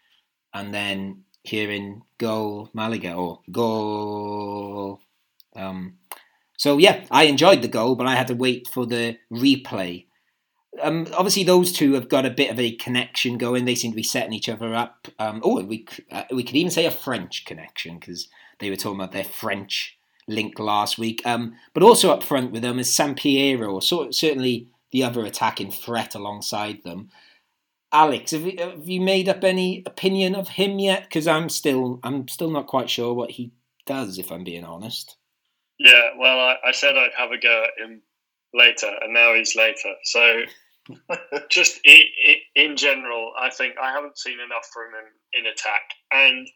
[0.55, 5.01] and then hearing goal Malaga or goal.
[5.55, 5.99] Um,
[6.57, 10.07] so yeah, I enjoyed the goal, but I had to wait for the replay.
[10.83, 13.65] Um, obviously, those two have got a bit of a connection going.
[13.65, 15.09] They seem to be setting each other up.
[15.19, 19.01] Um, oh, we uh, we could even say a French connection because they were talking
[19.01, 21.23] about their French link last week.
[21.25, 25.71] Um, but also up front with them is San Samperio, so, certainly the other attacking
[25.71, 27.11] threat alongside them.
[27.93, 31.05] Alex, have you, have you made up any opinion of him yet?
[31.05, 33.53] Because I'm still I'm still not quite sure what he
[33.87, 35.17] does, if I'm being honest.
[35.79, 38.03] Yeah, well, I, I said I'd have a go at him
[38.55, 39.93] later, and now he's later.
[40.05, 40.43] So,
[41.51, 42.03] just in,
[42.55, 45.83] in general, I think I haven't seen enough from him in attack.
[46.13, 46.49] And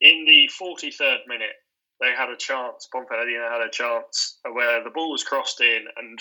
[0.00, 1.56] in the 43rd minute,
[2.00, 6.18] they had a chance, Ponferradina had a chance where the ball was crossed in, and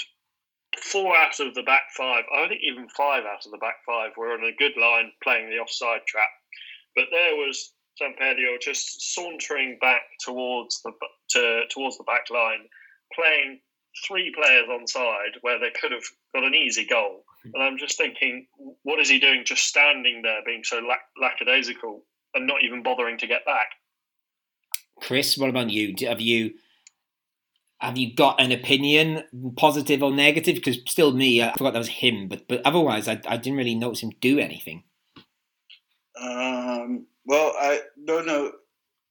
[0.81, 4.11] four out of the back five, I think even five out of the back five,
[4.17, 6.29] were on a good line playing the offside trap.
[6.95, 10.91] But there was Samperio just sauntering back towards the
[11.31, 12.67] to, towards the back line,
[13.13, 13.59] playing
[14.07, 17.23] three players on side where they could have got an easy goal.
[17.43, 18.47] And I'm just thinking,
[18.83, 23.17] what is he doing just standing there being so lack- lackadaisical and not even bothering
[23.19, 23.67] to get back?
[25.01, 25.95] Chris, what about you?
[26.07, 26.53] Have you
[27.79, 29.23] have you got an opinion,
[29.55, 30.55] positive or negative?
[30.55, 33.75] Because still, me, I forgot that was him, but but otherwise, I, I didn't really
[33.75, 34.83] notice him do anything.
[36.19, 38.53] Um, well, I don't know.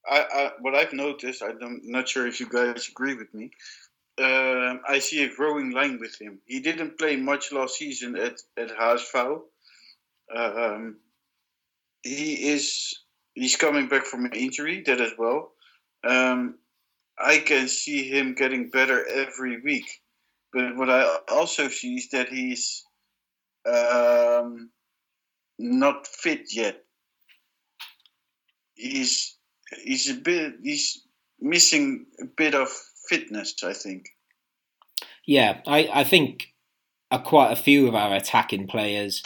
[0.09, 3.51] I, I what I've noticed, I'm not sure if you guys agree with me.
[4.19, 6.39] Uh, I see a growing line with him.
[6.45, 9.41] He didn't play much last season at at HSV.
[10.35, 10.97] Um,
[12.01, 12.99] he is
[13.35, 15.51] he's coming back from an injury, that as well.
[16.03, 16.55] Um,
[17.19, 19.87] I can see him getting better every week,
[20.53, 22.83] but what I also see is that he's
[23.67, 24.71] um,
[25.59, 26.81] not fit yet
[28.77, 29.35] he's
[29.83, 31.01] he's a bit he's
[31.39, 32.69] missing a bit of
[33.09, 33.55] fitness.
[33.63, 34.09] I think.
[35.25, 36.53] Yeah, I I think
[37.11, 39.23] a, quite a few of our attacking players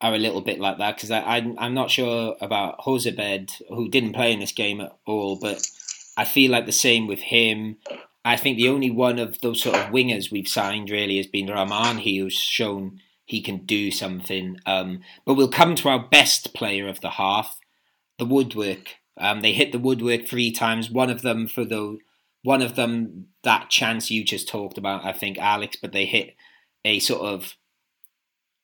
[0.00, 3.88] are a little bit like that because I, I I'm not sure about Jozabed who
[3.88, 5.66] didn't play in this game at all, but
[6.16, 7.76] I feel like the same with him.
[8.24, 11.46] I think the only one of those sort of wingers we've signed really has been
[11.46, 14.58] Rahmani, who's shown he can do something.
[14.66, 17.58] Um, but we'll come to our best player of the half,
[18.18, 18.96] the woodwork.
[19.18, 20.90] Um, they hit the woodwork three times.
[20.90, 21.98] One of them for the
[22.42, 25.76] one of them that chance you just talked about, I think, Alex.
[25.80, 26.34] But they hit
[26.84, 27.54] a sort of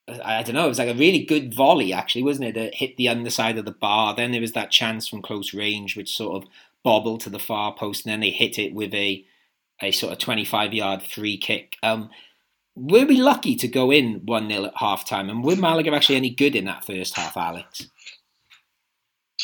[0.07, 0.65] I don't know.
[0.65, 2.55] It was like a really good volley, actually, wasn't it?
[2.55, 4.15] That hit the underside of the bar.
[4.15, 6.49] Then there was that chance from close range, which sort of
[6.83, 9.25] bobble to the far post, and then they hit it with a
[9.81, 11.75] a sort of 25 yard free kick.
[11.81, 12.09] Um,
[12.75, 15.29] were we lucky to go in 1 0 at half time?
[15.29, 17.87] And were Malaga actually any good in that first half, Alex?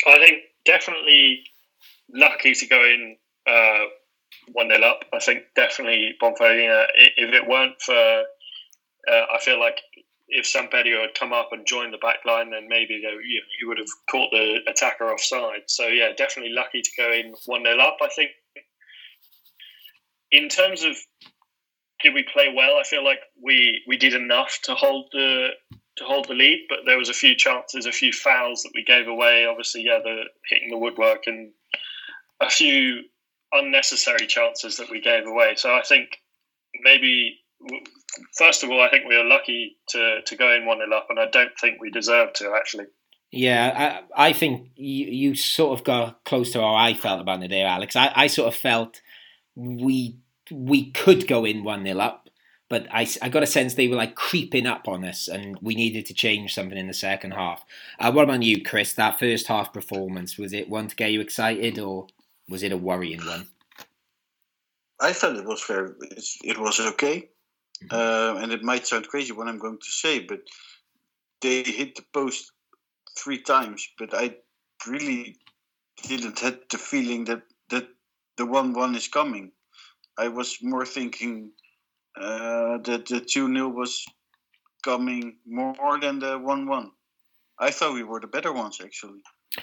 [0.06, 1.44] I think definitely
[2.14, 3.86] lucky to go in uh,
[4.52, 5.06] 1 0 up.
[5.14, 9.80] I think definitely Ponferradina, if it weren't for, uh, I feel like
[10.30, 13.78] if Sampaio had come up and joined the back line, then maybe you know, would
[13.78, 15.64] have caught the attacker offside.
[15.68, 17.98] So, yeah, definitely lucky to go in 1 0 up.
[18.02, 18.32] I think
[20.32, 20.98] in terms of
[22.04, 25.50] did we play well, I feel like we, we did enough to hold the
[25.98, 28.84] to hold the lead, but there was a few chances, a few fouls that we
[28.84, 29.46] gave away.
[29.46, 31.52] Obviously, yeah, the hitting the woodwork and
[32.40, 33.04] a few
[33.52, 35.56] unnecessary chances that we gave away.
[35.56, 36.20] So I think
[36.84, 37.40] maybe
[38.38, 41.08] first of all, I think we are lucky to to go in one nil up,
[41.10, 42.86] and I don't think we deserve to actually.
[43.32, 47.44] Yeah, I, I think you, you sort of got close to how I felt about
[47.44, 47.96] it there, Alex.
[47.96, 49.02] I, I sort of felt
[49.56, 50.18] we
[50.52, 52.27] we could go in one nil up,
[52.70, 55.76] but I, I got a sense they were like creeping up on us, and we
[55.76, 57.66] needed to change something in the second half.
[58.00, 58.94] Uh, what about you, Chris?
[58.94, 62.08] That first half performance was it one to get you excited, or
[62.50, 63.48] was it a worrying one?
[65.00, 65.92] I felt it was very.
[66.44, 67.30] It was okay.
[67.84, 67.96] Mm-hmm.
[67.96, 70.40] Uh, and it might sound crazy what I'm going to say, but
[71.42, 72.52] they hit the post
[73.18, 74.36] three times, but I
[74.88, 75.38] really
[76.04, 77.88] didn't have the feeling that, that
[78.38, 79.52] the 1 1 is coming.
[80.18, 81.52] I was more thinking
[82.20, 84.06] uh, that the 2 0 was
[84.84, 86.92] coming more than the 1 1.
[87.60, 89.22] I thought we were the better ones, actually.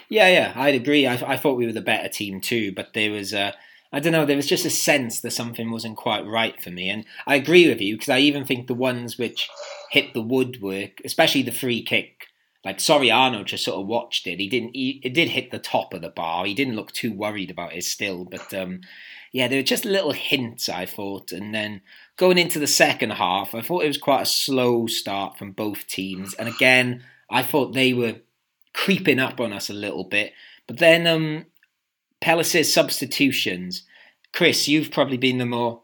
[0.09, 1.07] Yeah, yeah, I'd agree.
[1.07, 3.39] I, I thought we were the better team too, but there was a.
[3.39, 3.51] Uh
[3.95, 6.89] I don't know, there was just a sense that something wasn't quite right for me.
[6.89, 9.49] And I agree with you because I even think the ones which
[9.89, 12.27] hit the woodwork, especially the free kick,
[12.65, 14.39] like sorry, Soriano just sort of watched it.
[14.39, 14.75] He didn't.
[14.75, 16.45] He, it did hit the top of the bar.
[16.45, 18.81] He didn't look too worried about it still, but um,
[19.31, 20.67] yeah, there were just little hints.
[20.67, 21.79] I thought, and then
[22.17, 25.87] going into the second half, I thought it was quite a slow start from both
[25.87, 26.33] teams.
[26.35, 28.15] And again, I thought they were
[28.73, 30.33] creeping up on us a little bit.
[30.67, 31.45] But then um,
[32.23, 33.83] substitutions.
[34.33, 35.81] Chris, you've probably been the more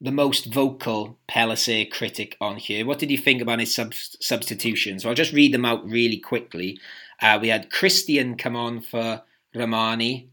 [0.00, 2.86] the most vocal Pellicer critic on here.
[2.86, 5.04] What did you think about his sub- substitutions?
[5.04, 6.78] I'll just read them out really quickly.
[7.20, 9.22] Uh, we had Christian come on for
[9.54, 10.28] Rahmani,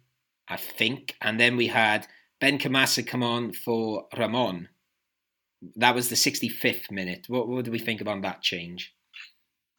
[0.47, 2.07] I think, and then we had
[2.41, 4.69] Benkhemassa come on for Ramon.
[5.75, 7.25] That was the 65th minute.
[7.27, 8.93] What, what do we think about that change?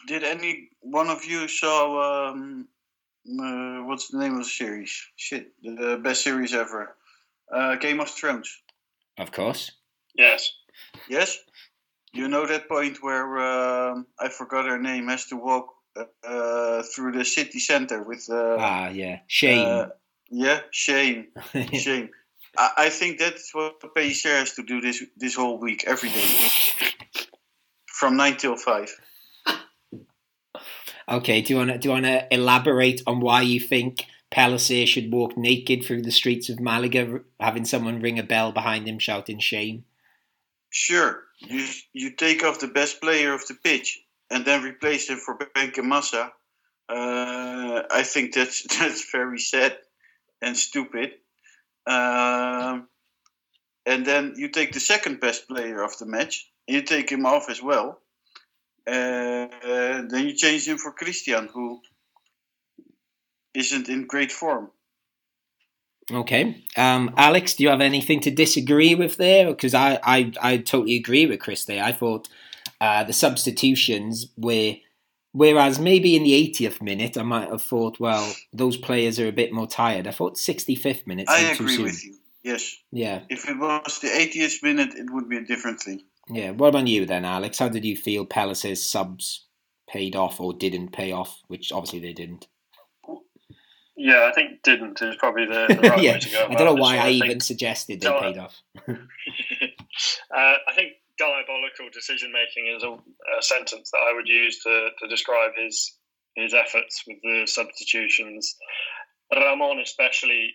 [0.06, 2.68] Did any one of you saw um,
[3.28, 5.06] uh, what's the name of the series?
[5.16, 6.96] Shit, the best series ever.
[7.52, 8.62] Uh, Game of Thrones.
[9.18, 9.72] Of course.
[10.14, 10.52] Yes.
[11.08, 11.38] Yes.
[12.12, 15.68] You know that point where uh, I forgot her name has to walk
[16.24, 18.26] uh, through the city center with.
[18.30, 19.66] Uh, ah, yeah, Shane.
[19.66, 19.88] Uh,
[20.30, 21.28] yeah, Shane.
[21.72, 22.10] Shane.
[22.59, 26.29] I, I think that's what Pellicer has to do this this whole week, every day,
[27.87, 28.94] from nine till five.
[31.11, 34.87] Okay, do you want to do you want to elaborate on why you think Pellicer
[34.87, 38.99] should walk naked through the streets of Malaga, having someone ring a bell behind him
[38.99, 39.85] shouting shame?
[40.68, 45.16] Sure, you you take off the best player of the pitch and then replace him
[45.16, 46.31] for Benkhemassa.
[46.90, 49.79] Uh, I think that's that's very sad
[50.42, 51.12] and stupid.
[51.88, 52.88] Um,
[53.87, 57.24] and then you take the second best player of the match, and you take him
[57.27, 58.01] off as well
[58.88, 61.81] uh, then you change him for Christian, who
[63.55, 64.70] isn't in great form.
[66.11, 69.48] Okay, um, Alex, do you have anything to disagree with there?
[69.48, 71.85] Because I, I, I totally agree with Chris there.
[71.85, 72.29] I thought
[72.81, 74.77] uh, the substitutions were,
[75.38, 79.32] whereas maybe in the 80th minute I might have thought, well, those players are a
[79.32, 80.08] bit more tired.
[80.08, 81.28] I thought 65th minute.
[81.28, 82.16] I agree with you.
[82.42, 82.76] Yes.
[82.90, 83.20] Yeah.
[83.28, 86.02] If it was the 80th minute, it would be a different thing.
[86.28, 86.50] Yeah.
[86.50, 87.58] What about you then, Alex?
[87.58, 89.46] How did you feel Pellicer's subs
[89.88, 91.40] paid off or didn't pay off?
[91.46, 92.48] Which obviously they didn't.
[93.96, 96.12] Yeah, I think didn't is probably the, the right yeah.
[96.14, 96.46] way to go.
[96.48, 98.60] I don't know why I, I even suggested they paid off.
[98.88, 98.94] uh,
[100.30, 105.08] I think diabolical decision making is a, a, sentence that I would use to, to
[105.08, 105.98] describe his
[106.37, 108.54] his efforts with the substitutions.
[109.35, 110.54] Ramon, especially,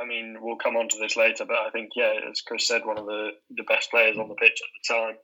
[0.00, 2.82] I mean, we'll come on to this later, but I think, yeah, as Chris said,
[2.84, 5.16] one of the, the best players on the pitch at the time.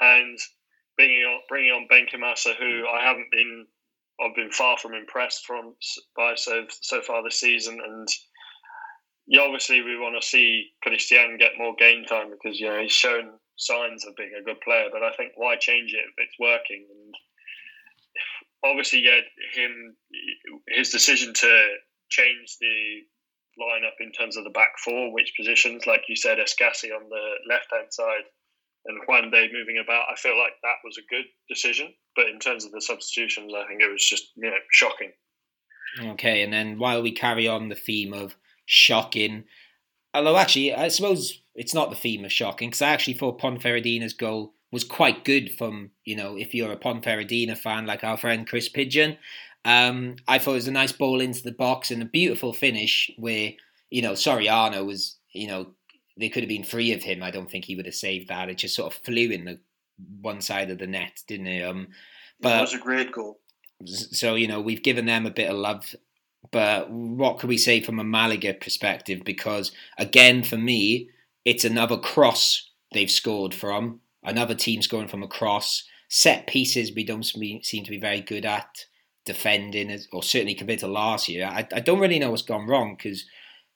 [0.00, 0.38] And
[0.96, 3.66] bringing on, bringing on Benkhemassa, who I haven't been,
[4.20, 5.74] I've been far from impressed from
[6.14, 7.80] by so so far this season.
[7.82, 8.06] And
[9.26, 12.92] yeah, obviously we want to see Christian get more game time because you know he's
[12.92, 13.30] shown
[13.60, 14.88] signs of being a good player.
[14.92, 16.86] But I think why change it if it's working?
[16.90, 17.14] And
[18.64, 19.20] obviously, yeah,
[19.54, 19.96] him
[20.68, 21.68] his decision to
[22.08, 23.04] change the
[23.60, 27.24] lineup in terms of the back four, which positions, like you said, Escassi on the
[27.48, 28.24] left hand side
[28.86, 30.06] and Juande moving about.
[30.10, 33.66] I feel like that was a good decision, but in terms of the substitutions, I
[33.68, 35.12] think it was just you know shocking.
[36.00, 38.36] Okay, and then while we carry on the theme of
[38.66, 39.44] shocking,
[40.14, 44.14] although actually I suppose it's not the theme of shocking because I actually thought Ponferradina's
[44.14, 48.46] goal was quite good from you know if you're a Ponferradina fan like our friend
[48.46, 49.16] Chris Pigeon.
[49.64, 53.10] Um, I thought it was a nice ball into the box and a beautiful finish
[53.18, 53.52] where
[53.90, 55.74] you know Soriano was you know
[56.16, 57.22] there could have been three of him.
[57.22, 58.48] I don't think he would have saved that.
[58.48, 59.60] It just sort of flew in the
[60.20, 61.62] one side of the net, didn't it?
[61.62, 61.88] Um,
[62.40, 63.40] but it was a great goal.
[63.84, 65.94] So you know we've given them a bit of love,
[66.52, 69.22] but what can we say from a Malaga perspective?
[69.24, 71.10] Because again, for me,
[71.44, 75.84] it's another cross they've scored from another team scoring from a cross.
[76.08, 78.86] Set pieces we don't seem to be very good at
[79.24, 81.46] defending, or certainly compared to last year.
[81.46, 83.24] I, I don't really know what's gone wrong because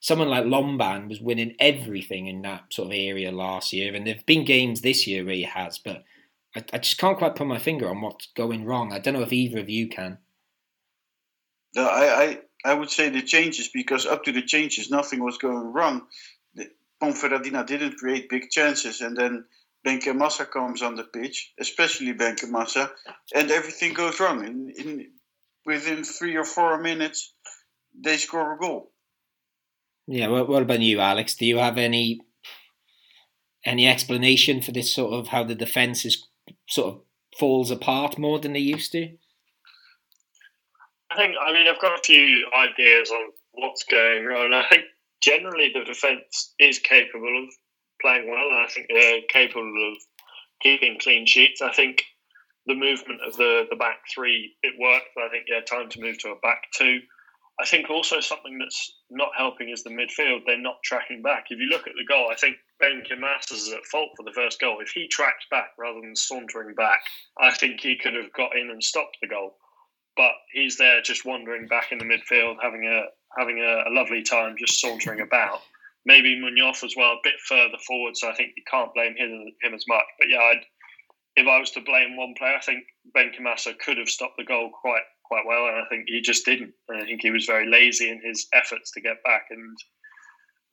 [0.00, 4.26] someone like Lomban was winning everything in that sort of area last year, and there've
[4.26, 6.02] been games this year where he has, but
[6.56, 8.92] I, I just can't quite put my finger on what's going wrong.
[8.92, 10.18] I don't know if either of you can.
[11.76, 15.38] No, I, I, I would say the changes because up to the changes, nothing was
[15.38, 16.06] going wrong.
[17.02, 19.44] Ponferradina didn't create big chances, and then
[19.86, 22.90] Benkhemassa comes on the pitch, especially Benkhemassa,
[23.34, 24.44] and everything goes wrong.
[24.44, 25.10] In, in
[25.66, 27.34] within three or four minutes,
[27.94, 28.92] they score a goal.
[30.06, 30.28] Yeah.
[30.28, 31.34] What, what about you, Alex?
[31.34, 32.20] Do you have any
[33.64, 36.26] any explanation for this sort of how the defense is
[36.68, 37.00] sort of
[37.38, 39.16] falls apart more than they used to?
[41.14, 41.36] I think.
[41.40, 44.52] I mean, I've got a few ideas on what's going on.
[44.52, 44.84] I think
[45.22, 47.54] generally the defense is capable of
[48.02, 50.02] playing well, and I think they're capable of
[50.60, 51.62] keeping clean sheets.
[51.62, 52.02] I think
[52.66, 56.18] the movement of the, the back three, it worked, I think, yeah, time to move
[56.20, 57.00] to a back two.
[57.60, 60.40] I think also something that's not helping is the midfield.
[60.44, 61.44] They're not tracking back.
[61.50, 64.60] If you look at the goal, I think Benkhemassa is at fault for the first
[64.60, 64.78] goal.
[64.80, 66.98] If he tracked back rather than sauntering back,
[67.38, 69.56] I think he could have got in and stopped the goal.
[70.16, 73.06] But he's there just wandering back in the midfield, having a
[73.38, 75.60] having a, a lovely time, just sauntering about
[76.06, 78.16] maybe Munoz as well, a bit further forward.
[78.16, 80.04] So I think you can't blame him, him as much.
[80.18, 80.64] But yeah, I'd,
[81.36, 84.44] if I was to blame one player, I think Ben Benkhemassa could have stopped the
[84.44, 86.74] goal quite quite well, and I think he just didn't.
[86.88, 89.46] And I think he was very lazy in his efforts to get back.
[89.50, 89.76] And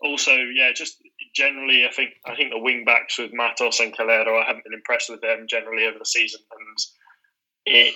[0.01, 0.97] also, yeah, just
[1.33, 4.73] generally, I think I think the wing backs with Matos and Calero, I haven't been
[4.73, 6.77] impressed with them generally over the season, and
[7.65, 7.95] it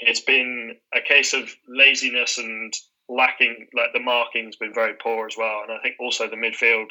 [0.00, 2.72] it's been a case of laziness and
[3.08, 5.62] lacking, like the marking's been very poor as well.
[5.62, 6.86] And I think also the midfield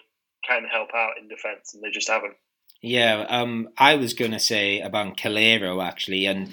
[0.48, 2.36] can help out in defence, and they just haven't.
[2.82, 6.52] Yeah, um, I was going to say about Calero actually, and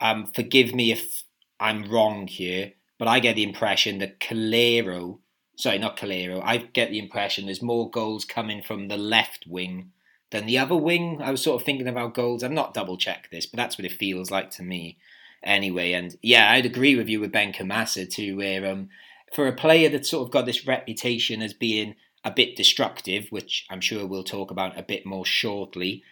[0.00, 1.24] um, forgive me if
[1.58, 5.20] I'm wrong here, but I get the impression that Calero,
[5.56, 9.92] sorry, not Calero, I get the impression there's more goals coming from the left wing
[10.30, 11.20] than the other wing.
[11.22, 12.42] I was sort of thinking about goals.
[12.42, 14.98] I'm not double checked this, but that's what it feels like to me
[15.42, 15.92] anyway.
[15.92, 18.88] And yeah, I'd agree with you with Benkhemassa too, where um,
[19.34, 23.66] for a player that's sort of got this reputation as being a bit destructive, which
[23.70, 26.04] I'm sure we'll talk about a bit more shortly,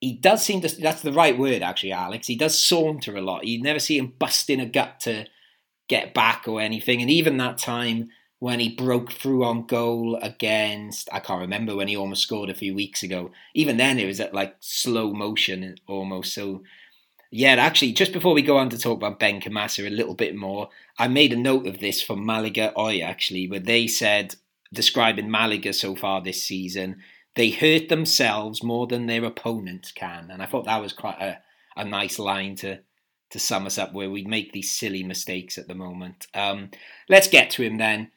[0.00, 2.26] he does seem to, that's the right word actually, Alex.
[2.26, 3.46] He does saunter a lot.
[3.46, 5.26] You never see him busting a gut to
[5.88, 7.02] get back or anything.
[7.02, 8.08] And even that time
[8.38, 12.54] when he broke through on goal against, I can't remember when he almost scored a
[12.54, 13.30] few weeks ago.
[13.54, 16.34] Even then, it was at like slow motion almost.
[16.34, 16.62] So
[17.36, 20.68] yeah, actually, just before we go on to talk about Benkhemassa a little bit more,
[21.00, 24.36] I made a note of this from Malaga Hoy, actually, where they said,
[24.72, 27.02] describing Malaga so far this season,
[27.34, 30.30] they hurt themselves more than their opponents can.
[30.30, 31.40] And I thought that was quite a,
[31.76, 32.78] a nice line to,
[33.30, 36.28] to sum us up, where we make these silly mistakes at the moment.
[36.34, 36.70] Um,
[37.08, 38.12] let's get to him then.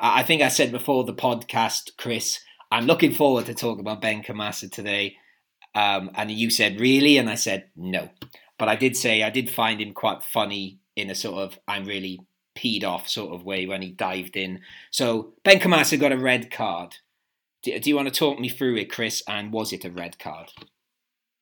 [0.00, 2.38] I think I said before the podcast, Chris,
[2.70, 5.16] I'm looking forward to talk about Benkhemassa today.
[5.74, 7.16] Um, and you said, really?
[7.16, 8.10] And I said, no.
[8.60, 11.86] But I did say I did find him quite funny in a sort of I'm
[11.86, 12.20] really
[12.54, 14.60] peed off sort of way when he dived in.
[14.90, 16.96] So Benkhemassa got a red card.
[17.62, 19.22] Do, do, you want to talk me through it, Chris?
[19.26, 20.52] And was it a red card?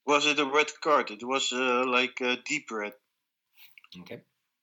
[0.06, 1.10] Was it a red card?
[1.10, 2.92] It was uh, like a deep red.
[4.02, 4.20] Okay.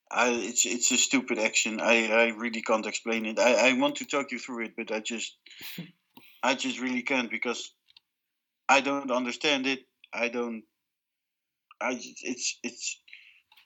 [0.09, 1.81] I, it's it's a stupid action.
[1.81, 3.37] I, I really can't explain it.
[3.37, 5.35] I, I want to talk you through it, but I just
[6.43, 7.73] I just really can't because
[8.69, 9.79] I don't understand it.
[10.13, 10.63] I don't
[11.81, 12.99] I, it's it's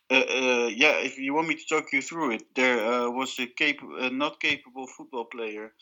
[0.10, 0.99] uh, uh, yeah.
[0.99, 4.39] If you want me to talk you through it, there uh, was a cap- not
[4.39, 5.74] capable football player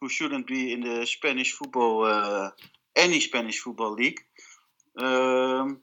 [0.00, 2.50] who shouldn't be in the Spanish football, uh,
[2.96, 4.20] any Spanish football league,
[4.98, 5.80] um,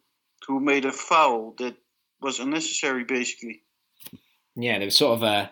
[0.48, 1.76] who made a foul that
[2.22, 3.62] was unnecessary, basically.
[4.56, 5.52] Yeah, there was sort of a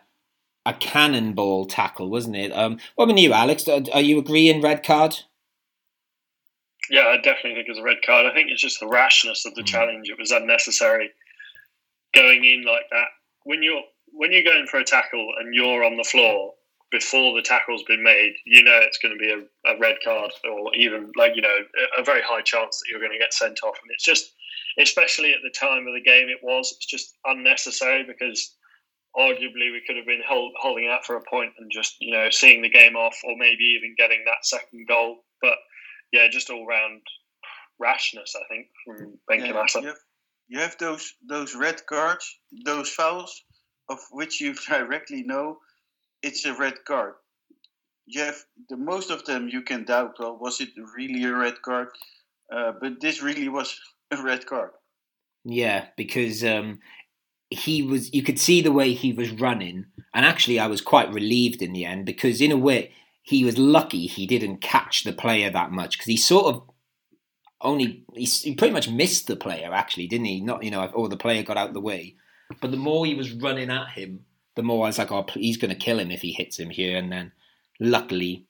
[0.65, 2.51] a cannonball tackle, wasn't it?
[2.51, 3.67] Um, what about you, Alex?
[3.67, 5.19] Are you agreeing red card?
[6.89, 8.25] Yeah, I definitely think it's a red card.
[8.25, 9.67] I think it's just the rashness of the mm.
[9.67, 10.09] challenge.
[10.09, 11.11] It was unnecessary
[12.13, 13.07] going in like that.
[13.43, 13.81] When you're
[14.11, 16.53] when you're going for a tackle and you're on the floor
[16.91, 20.31] before the tackle's been made, you know it's going to be a, a red card
[20.45, 21.57] or even like you know
[21.97, 23.77] a very high chance that you're going to get sent off.
[23.81, 24.33] And it's just,
[24.79, 28.55] especially at the time of the game, it was it's just unnecessary because
[29.17, 32.29] arguably we could have been hold, holding out for a point and just you know
[32.29, 35.23] seeing the game off or maybe even getting that second goal.
[36.13, 37.01] But yeah, just all round
[37.79, 39.95] rashness, I think, from Ben yeah, you, have,
[40.47, 43.43] you have those those red cards, those fouls,
[43.89, 45.57] of which you directly know
[46.21, 47.13] it's a red card.
[48.05, 48.37] You have
[48.69, 50.15] the most of them you can doubt.
[50.19, 51.89] Well, was it really a red card?
[52.53, 53.79] Uh, but this really was
[54.11, 54.71] a red card.
[55.45, 56.79] Yeah, because um,
[57.49, 58.13] he was.
[58.13, 61.73] You could see the way he was running, and actually, I was quite relieved in
[61.73, 62.91] the end because, in a way,
[63.23, 66.63] he was lucky he didn't catch the player that much because he sort of
[67.63, 70.41] only he, he, pretty much missed the player actually, didn't he?
[70.41, 72.15] Not you know, or the player got out the way.
[72.61, 75.57] But the more he was running at him, the more I was like, oh, he's
[75.57, 76.97] going to kill him if he hits him here.
[76.97, 77.31] And then,
[77.79, 78.45] luckily,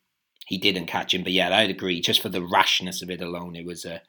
[0.47, 1.23] he didn't catch him.
[1.23, 2.01] But yeah, I'd agree.
[2.01, 4.01] Just for the rashness of it alone, it was a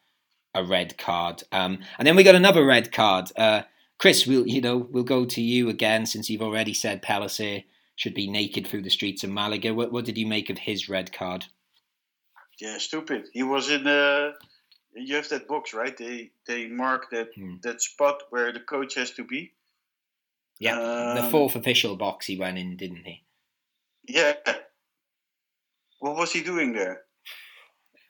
[0.54, 1.42] a red card.
[1.52, 3.30] Um, and then we got another red card.
[3.36, 3.62] Uh,
[3.98, 7.64] Chris, we'll you know we'll go to you again since you've already said Pellicer
[7.96, 9.72] should be naked through the streets of Malaga.
[9.72, 11.46] What, what did you make of his red card?
[12.60, 13.26] Yeah, stupid.
[13.32, 14.34] He was in the.
[14.96, 15.96] You have that box, right?
[15.96, 17.56] They they mark that hmm.
[17.62, 19.52] that spot where the coach has to be.
[20.60, 23.24] Yeah, um, the fourth official box he went in, didn't he?
[24.06, 24.34] Yeah.
[25.98, 27.00] What was he doing there?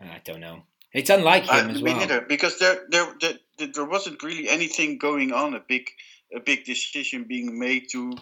[0.00, 0.64] I don't know.
[0.92, 1.96] It's unlike him uh, as well.
[1.96, 5.54] Neither, because there, there, there, there wasn't really anything going on.
[5.54, 5.88] A big,
[6.34, 8.12] a big decision being made to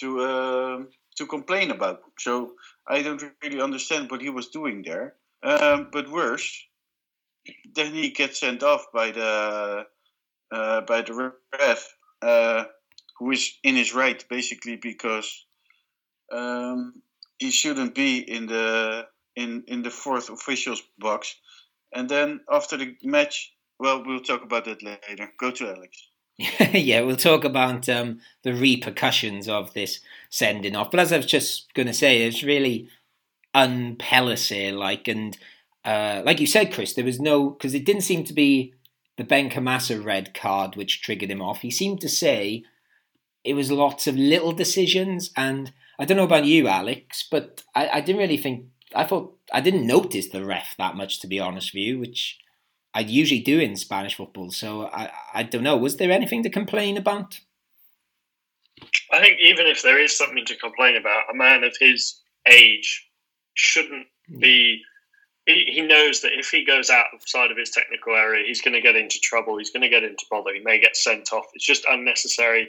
[0.00, 0.82] to uh,
[1.16, 2.00] to complain about.
[2.18, 2.52] So
[2.86, 5.14] I don't really understand what he was doing there.
[5.42, 6.66] Um, but worse,
[7.74, 9.86] then he gets sent off by the
[10.50, 12.64] uh, by the ref, uh,
[13.18, 15.44] who is in his right basically because
[16.32, 17.02] um,
[17.38, 21.34] he shouldn't be in the in in the fourth officials box.
[21.92, 25.30] And then after the match, well, we'll talk about that later.
[25.38, 26.08] Go to Alex.
[26.72, 30.90] yeah, we'll talk about um, the repercussions of this sending off.
[30.90, 32.88] But as I was just going to say, it's really
[33.54, 35.38] un like, and
[35.84, 38.74] uh, like you said, Chris, there was no because it didn't seem to be
[39.16, 41.60] the Benkhemassa red card which triggered him off.
[41.60, 42.64] He seemed to say
[43.44, 47.88] it was lots of little decisions, and I don't know about you, Alex, but I,
[47.88, 48.66] I didn't really think.
[48.92, 52.38] I thought I didn't notice the ref that much, to be honest with you, which
[52.94, 54.50] I usually do in Spanish football.
[54.50, 55.76] So I, I don't know.
[55.76, 57.40] Was there anything to complain about?
[59.12, 62.20] I think even if there is something to complain about, a man of his
[62.50, 63.08] age
[63.54, 64.38] shouldn't hmm.
[64.38, 64.80] be.
[65.46, 68.80] He, he knows that if he goes outside of his technical area, he's going to
[68.80, 69.58] get into trouble.
[69.58, 70.54] He's going to get into bother.
[70.54, 71.44] He may get sent off.
[71.52, 72.68] It's just unnecessary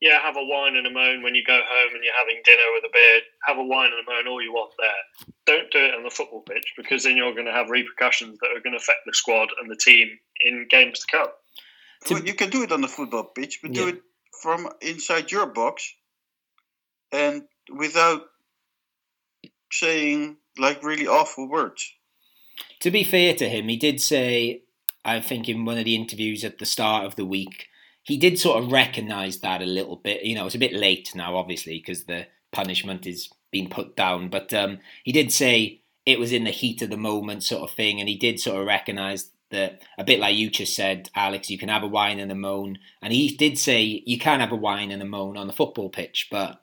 [0.00, 2.62] yeah, have a wine and a moan when you go home and you're having dinner
[2.74, 3.20] with a beer.
[3.46, 5.26] Have a wine and a moan all you want there.
[5.46, 8.48] Don't do it on the football pitch because then you're going to have repercussions that
[8.56, 10.08] are going to affect the squad and the team
[10.40, 11.28] in games to come.
[12.10, 13.82] Well, you can do it on the football pitch, but yeah.
[13.82, 14.02] do it
[14.42, 15.92] from inside your box
[17.12, 17.42] and
[17.76, 18.22] without
[19.70, 21.92] saying like really awful words.
[22.80, 24.62] To be fair to him, he did say,
[25.04, 27.68] I think in one of the interviews at the start of the week,
[28.10, 30.24] he did sort of recognise that a little bit.
[30.24, 34.28] You know, it's a bit late now, obviously, because the punishment is being put down.
[34.28, 37.74] But um, he did say it was in the heat of the moment, sort of
[37.74, 41.50] thing, and he did sort of recognise that a bit like you just said, Alex.
[41.50, 44.52] You can have a whine and a moan, and he did say you can have
[44.52, 46.60] a whine and a moan on the football pitch, but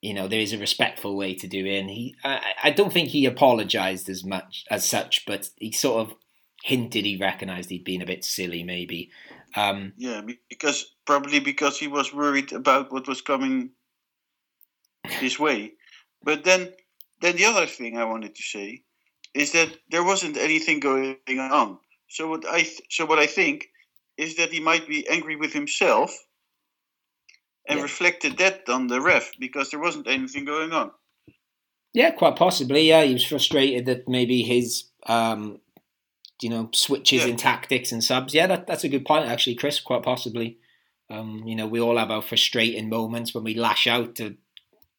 [0.00, 1.78] you know there is a respectful way to do it.
[1.78, 6.08] And he, I, I don't think he apologised as much as such, but he sort
[6.08, 6.16] of
[6.62, 9.10] hinted he recognised he'd been a bit silly, maybe.
[9.56, 13.70] Um, yeah, because probably because he was worried about what was coming
[15.04, 15.72] his way.
[16.22, 16.72] But then,
[17.20, 18.84] then the other thing I wanted to say
[19.34, 21.78] is that there wasn't anything going on.
[22.08, 23.68] So what I th- so what I think
[24.16, 26.16] is that he might be angry with himself
[27.66, 27.82] and yeah.
[27.82, 30.90] reflected that on the ref because there wasn't anything going on.
[31.94, 32.88] Yeah, quite possibly.
[32.88, 35.60] Yeah, he was frustrated that maybe his um,
[36.42, 37.28] you know switches yeah.
[37.28, 38.34] in tactics and subs.
[38.34, 39.80] Yeah, that, that's a good point actually, Chris.
[39.80, 40.58] Quite possibly.
[41.10, 44.36] Um, you know, we all have our frustrating moments when we lash out to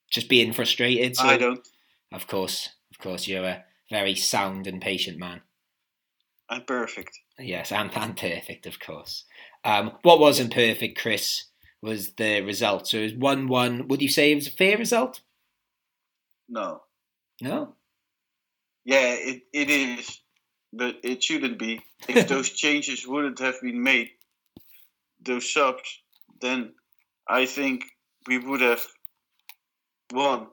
[0.09, 1.15] just being frustrated.
[1.15, 1.65] So, I don't.
[2.11, 5.41] Of course, of course, you're a very sound and patient man.
[6.49, 7.17] I'm perfect.
[7.39, 9.23] Yes, and, and perfect, of course.
[9.63, 11.45] Um, what wasn't perfect, Chris,
[11.81, 12.89] was the result.
[12.89, 13.87] So it was one one.
[13.87, 15.21] Would you say it was a fair result?
[16.49, 16.81] No.
[17.41, 17.75] No.
[18.83, 20.20] Yeah, it, it is,
[20.73, 21.81] but it shouldn't be.
[22.09, 24.09] If those changes wouldn't have been made,
[25.21, 26.01] those subs,
[26.41, 26.73] then
[27.27, 27.83] I think
[28.27, 28.83] we would have
[30.11, 30.47] won,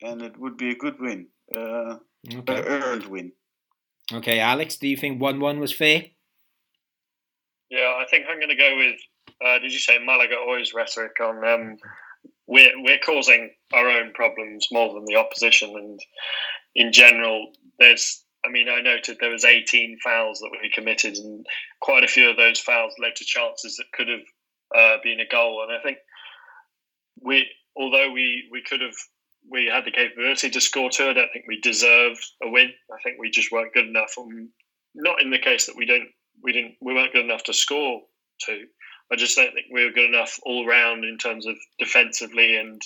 [0.00, 1.96] and it would be a good win, uh,
[2.32, 2.58] Okay.
[2.58, 3.32] an earned win.
[4.12, 6.04] Okay, Alex, do you think one one was fair?
[7.70, 8.96] Yeah, I think I'm going to go with.
[9.44, 11.44] Uh, did you say Malaga always rhetoric on?
[11.46, 11.76] Um,
[12.46, 16.00] we're we're causing our own problems more than the opposition, and
[16.74, 18.24] in general, there's.
[18.44, 21.44] I mean, I noted there was 18 fouls that we committed, and
[21.80, 24.20] quite a few of those fouls led to chances that could have
[24.74, 25.62] uh, been a goal.
[25.62, 25.98] And I think
[27.20, 28.94] we, although we we could have,
[29.50, 31.08] we had the capability to score two.
[31.08, 32.70] I don't think we deserved a win.
[32.92, 34.14] I think we just weren't good enough.
[34.16, 34.50] And
[34.94, 36.08] not in the case that we don't
[36.42, 38.02] we didn't we weren't good enough to score
[38.44, 38.66] two.
[39.10, 42.80] I just don't think we were good enough all round in terms of defensively and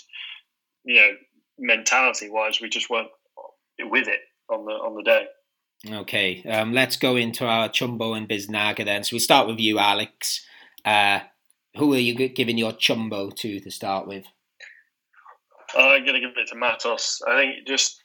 [0.85, 1.11] you know
[1.59, 2.61] mentality wise.
[2.61, 3.11] We just weren't
[3.81, 5.27] with it on the on the day.
[5.91, 9.03] Okay, um, let's go into our Chumbo and Biznaga then.
[9.03, 10.47] So we start with you, Alex.
[10.85, 11.21] Uh,
[11.77, 14.25] who are you giving your Chumbo to to start with?
[15.75, 17.21] I'm going to give it to Matos.
[17.27, 18.03] I think just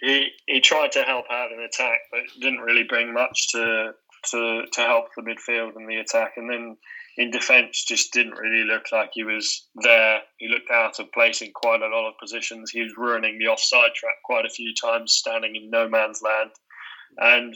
[0.00, 3.92] he he tried to help out in attack, but didn't really bring much to
[4.30, 6.32] to to help the midfield and the attack.
[6.36, 6.76] And then
[7.16, 10.20] in defence, just didn't really look like he was there.
[10.38, 12.70] He looked out of place in quite a lot of positions.
[12.70, 16.50] He was ruining the offside trap quite a few times, standing in no man's land.
[17.18, 17.54] And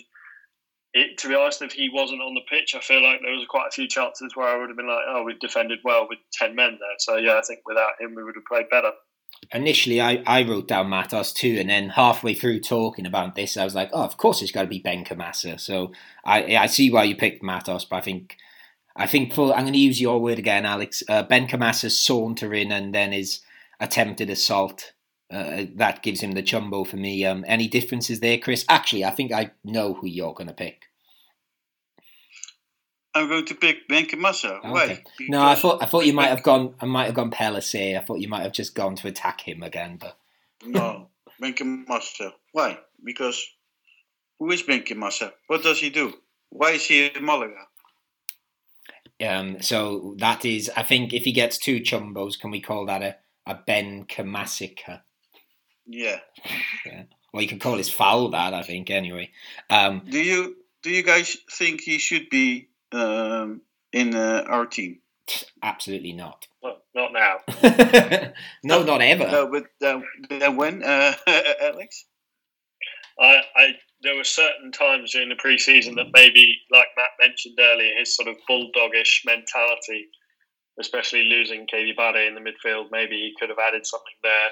[0.93, 3.47] it, to be honest, if he wasn't on the pitch, I feel like there was
[3.49, 6.19] quite a few chances where I would have been like, "Oh, we've defended well with
[6.33, 8.93] ten men there." So yeah, I think without him, we would have played better.
[9.53, 13.65] Initially, I, I wrote down Matos too, and then halfway through talking about this, I
[13.65, 15.61] was like, oh, of course it's got to be Benkhemassa.
[15.61, 15.93] So
[16.25, 18.37] I I see why you picked Matos, but I think
[18.97, 21.03] I think for I'm going to use your word again, Alex.
[21.09, 23.41] Uh, Benkhemassa's sauntering and then his
[23.79, 24.93] attempted assault.
[25.31, 27.25] Uh, that gives him the chumbo for me.
[27.25, 28.65] Um, any differences there, Chris?
[28.69, 30.83] Actually, I think I know who you're going to pick.
[33.13, 34.59] I'm going to pick Benkhemassa.
[34.59, 34.71] Okay.
[34.71, 35.05] Why?
[35.29, 36.75] No, I thought I thought you might have gone.
[36.81, 37.97] I might have gone Pellicer.
[37.97, 40.19] I thought you might have just gone to attack him again, but
[40.65, 41.09] No,
[41.43, 42.33] Benkhemassa.
[42.53, 42.79] Why?
[43.03, 43.43] Because
[44.39, 45.33] who is Benkhemassa?
[45.47, 46.13] What does he do?
[46.51, 47.67] Why is he in Malaga?
[49.27, 53.03] Um, so that is, I think, if he gets two chumbos, can we call that
[53.03, 53.17] a,
[53.47, 55.01] a Ben Kamasica?
[55.87, 56.19] Yeah.
[57.33, 59.31] Well, you can call his foul that, I think, anyway.
[59.71, 63.61] Um, Do you do you guys think he should be um,
[63.93, 65.01] in uh, our team?
[65.63, 66.47] absolutely not.
[66.63, 67.37] Well, not now.
[68.65, 69.29] no, not ever.
[69.31, 71.15] No, but uh, then when, uh,
[71.63, 72.05] Alex?
[73.21, 73.67] I, I
[74.03, 78.29] there were certain times during the preseason that maybe, like Matt mentioned earlier, his sort
[78.29, 80.09] of bulldogish mentality,
[80.81, 84.51] especially losing Keidi Bare in the midfield, maybe he could have added something there,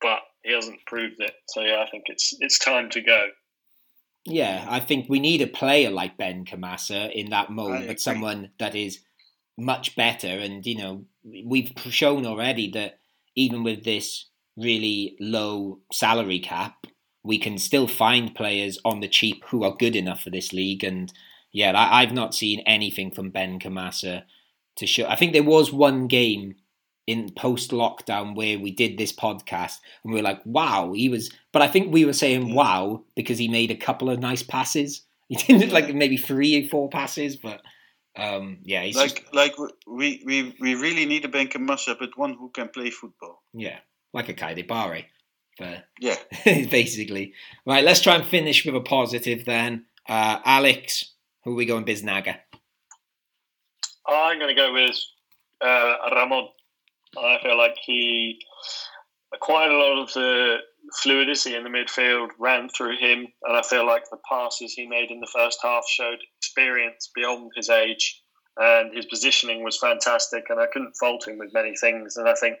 [0.00, 1.32] but he hasn't proved it.
[1.48, 3.28] So yeah, I think it's it's time to go.
[4.24, 8.50] Yeah, I think we need a player like Benkhemassa in that I mold, but someone
[8.58, 9.00] that is
[9.56, 10.28] much better.
[10.28, 12.98] And you know, we've shown already that
[13.34, 14.26] even with this
[14.56, 16.86] really low salary cap,
[17.22, 20.84] we can still find players on the cheap who are good enough for this league.
[20.84, 21.12] And
[21.52, 24.24] yeah, I, I've not seen anything from Benkhemassa
[24.76, 25.06] to show.
[25.06, 26.56] I think there was one game
[27.08, 31.30] in post lockdown where we did this podcast and we were like, wow, he was.
[31.52, 35.02] But I think we were saying wow because he made a couple of nice passes.
[35.28, 35.74] He did Yeah.
[35.74, 37.62] like maybe three or four passes, but
[38.16, 39.54] um, yeah, he's Like just like
[39.86, 43.42] we, we we really need a Benkhemassa, but one who can play football.
[43.54, 43.78] yeah,
[44.12, 45.04] like a Keidi Bare.
[45.58, 46.16] But Yeah.
[46.44, 47.32] basically,
[47.66, 47.84] right.
[47.84, 49.86] Let's try and finish with a positive then.
[50.08, 52.36] Uh, Alex, who are we going Biznaga?
[54.06, 54.96] I'm going to go with
[55.60, 56.48] uh, Ramon.
[57.16, 58.38] I feel like he
[59.40, 60.56] quite a lot of the
[61.02, 65.10] fluidity in the midfield ran through him, and I feel like the passes he made
[65.10, 68.22] in the first half showed experience beyond his age,
[68.56, 70.44] and his positioning was fantastic.
[70.48, 72.16] And I couldn't fault him with many things.
[72.16, 72.56] And I think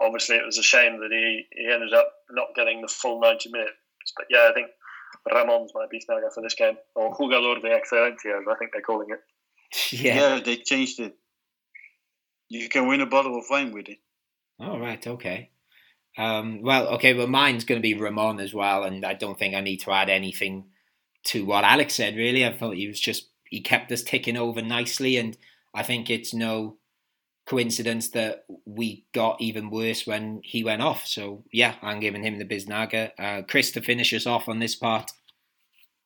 [0.00, 3.50] obviously it was a shame that he, he ended up not getting the full 90
[3.50, 3.72] minutes.
[4.16, 4.68] But yeah, I think
[5.30, 9.08] Ramon's my Biznaga for this game, or Jugador de Excelencia, as I think they're calling
[9.10, 9.20] it.
[9.92, 10.14] Yeah.
[10.14, 11.14] Yeah, they changed it.
[12.50, 13.98] You can win a bottle of wine with it.
[14.58, 15.04] All right.
[15.06, 15.50] Okay.
[16.18, 17.14] Um, well, okay.
[17.14, 19.92] Well, mine's going to be Ramon as well, and I don't think I need to
[19.92, 20.66] add anything
[21.24, 22.16] to what Alex said.
[22.16, 25.38] Really, I thought he was just he kept us ticking over nicely, and
[25.72, 26.76] I think it's no
[27.46, 31.06] coincidence that we got even worse when he went off.
[31.06, 33.12] So yeah, I'm giving him the Biznaga.
[33.18, 35.12] Uh, Chris to finish us off on this part.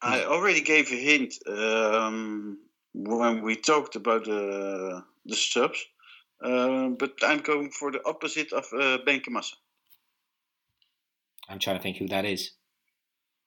[0.02, 2.58] I already gave a hint um,
[2.92, 5.82] when we talked about the the subs.
[6.42, 9.54] Uh, but I'm going for the opposite of uh, Benkhemassa.
[11.48, 12.52] I'm trying to think who that is.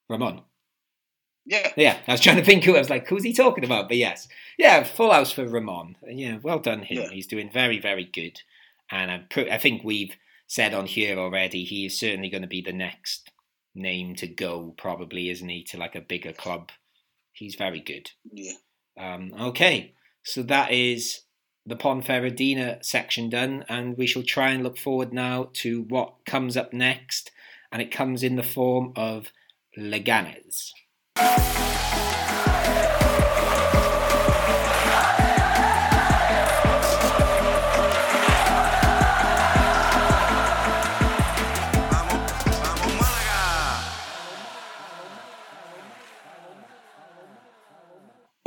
[0.10, 0.42] Ramon.
[1.46, 1.72] Yeah.
[1.78, 3.88] Yeah, I was trying to think who I was like, who's he talking about?
[3.88, 4.28] But yes,
[4.58, 5.96] yeah, full house for Ramon.
[6.06, 7.04] Yeah, well done him.
[7.04, 7.10] Yeah.
[7.10, 8.42] He's doing very, very good,
[8.92, 10.16] and I, I think we've
[10.46, 13.32] said on here already he is certainly going to be the next
[13.74, 16.72] name to go, probably, isn't he, to like a bigger club?
[17.32, 18.12] He's very good.
[18.32, 18.54] Yeah.
[19.00, 21.22] Um, okay, so that is
[21.68, 26.56] the Ponferradina section done, and we shall try and look forward now to what comes
[26.56, 27.30] up next,
[27.72, 29.34] and it comes in the form of
[29.78, 30.72] Leganes.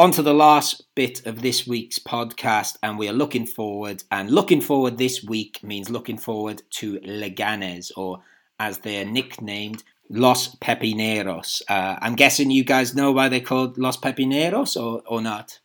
[0.01, 4.03] On to the last bit of this week's podcast, and we are looking forward.
[4.11, 8.23] And looking forward this week means looking forward to Leganes, or
[8.59, 11.61] as they're nicknamed, Los Pepineros.
[11.69, 15.61] Uh, I'm guessing you guys know why they're called Los Pepineros, or, or not?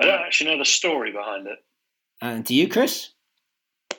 [0.00, 1.58] I don't actually know the story behind it.
[2.20, 3.10] And do you, Chris?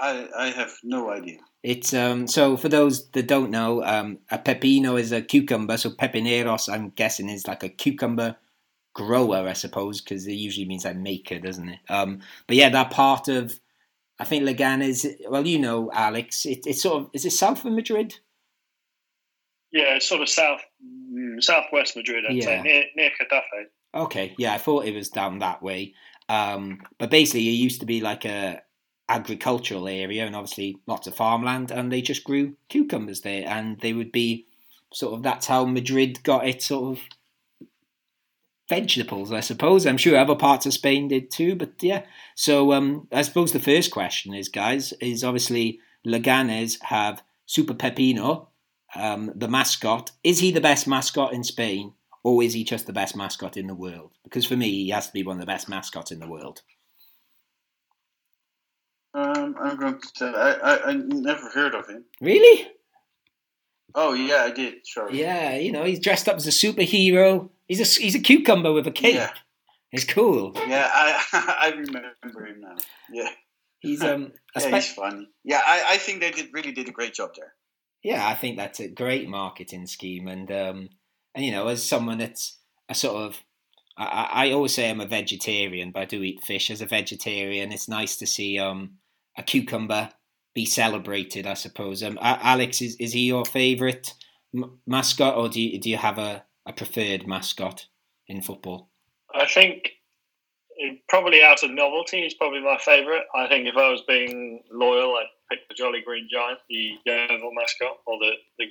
[0.01, 1.37] I, I have no idea.
[1.63, 5.91] It's um so for those that don't know, um a pepino is a cucumber, so
[5.91, 8.35] pepineros I'm guessing is like a cucumber
[8.95, 11.79] grower, I suppose, because it usually means like maker, doesn't it?
[11.89, 13.59] Um but yeah, that part of
[14.17, 17.73] I think Leganes well you know, Alex, it, it's sort of is it south of
[17.73, 18.15] Madrid?
[19.71, 22.45] Yeah, it's sort of south, mm, southwest Madrid, I'd Yeah.
[22.45, 23.65] say, near, near Getafe.
[23.93, 25.93] Okay, yeah, I thought it was down that way.
[26.29, 28.61] Um, but basically, it used to be like a
[29.09, 33.93] agricultural area, and obviously lots of farmland, and they just grew cucumbers there, and they
[33.93, 34.47] would be
[34.93, 37.03] sort of that's how Madrid got its sort of
[38.69, 39.85] vegetables, I suppose.
[39.85, 42.03] I'm sure other parts of Spain did too, but yeah.
[42.35, 48.47] So um, I suppose the first question is, guys, is obviously Leganes have Super Pepino,
[48.95, 50.11] um, the mascot.
[50.23, 51.93] Is he the best mascot in Spain?
[52.25, 54.11] or is he just the best mascot in the world?
[54.23, 56.63] Because for me, he has to be one of the best mascots in the world.
[59.13, 62.03] Um, I'm going to say I, I, I never heard of him.
[62.19, 62.67] Really?
[63.93, 64.87] Oh yeah, I did.
[64.87, 65.19] Sorry.
[65.19, 67.49] Yeah, you know, he's dressed up as a superhero.
[67.67, 69.15] He's a he's a cucumber with a cape.
[69.15, 69.31] Yeah.
[69.91, 70.51] It's cool.
[70.67, 71.23] Yeah, I
[71.61, 72.75] I remember him now.
[73.11, 73.29] Yeah.
[73.79, 75.27] He's um, Yeah, he's funny.
[75.43, 77.53] Yeah, I, I think they did really did a great job there.
[78.03, 80.89] yeah, I think that's a great marketing scheme, and um,
[81.33, 82.59] and you know, as someone that's
[82.89, 83.37] a sort of,
[83.97, 86.69] I, I I always say I'm a vegetarian, but I do eat fish.
[86.69, 88.97] As a vegetarian, it's nice to see um
[89.37, 90.09] a cucumber
[90.53, 91.45] be celebrated.
[91.47, 92.03] I suppose.
[92.03, 94.13] Um, Alex, is is he your favourite
[94.53, 97.87] m- mascot, or do you do you have a, a preferred mascot
[98.27, 98.89] in football?
[99.33, 99.91] I think
[101.07, 103.23] probably out of novelty, he's probably my favourite.
[103.35, 107.51] I think if I was being loyal, I'd pick the Jolly Green Giant, the Yeovil
[107.53, 108.65] mascot, or the, the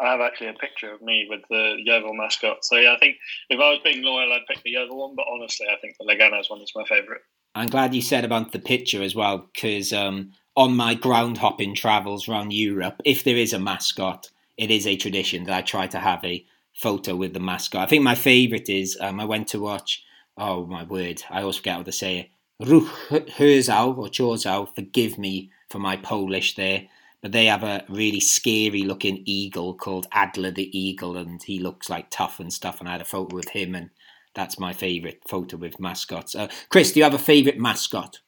[0.00, 2.64] I have actually a picture of me with the Yeovil mascot.
[2.64, 3.16] So yeah, I think
[3.50, 5.16] if I was being loyal, I'd pick the Yeovil one.
[5.16, 7.20] But honestly, I think the Leganes one is my favourite.
[7.54, 11.74] I'm glad you said about the picture as well, because um, on my ground hopping
[11.74, 15.86] travels around Europe, if there is a mascot, it is a tradition that I try
[15.88, 17.82] to have a photo with the mascot.
[17.82, 20.04] I think my favourite is um, I went to watch,
[20.36, 22.30] oh my word, I always forget how to say it,
[22.66, 26.84] Ruch Herzau or Chorzau, forgive me for my Polish there,
[27.20, 31.88] but they have a really scary looking eagle called Adler the Eagle, and he looks
[31.88, 33.90] like tough and stuff, and I had a photo with him, and
[34.34, 36.34] that's my favourite photo with mascots.
[36.34, 38.20] Uh, Chris, do you have a favourite mascot?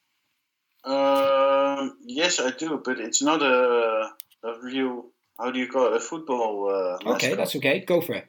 [0.84, 4.10] Um, yes, I do, but it's not a
[4.42, 5.06] a real.
[5.38, 5.96] How do you call it?
[5.96, 6.98] A football.
[7.04, 7.80] Uh, Okay, that's okay.
[7.80, 8.26] Go for it.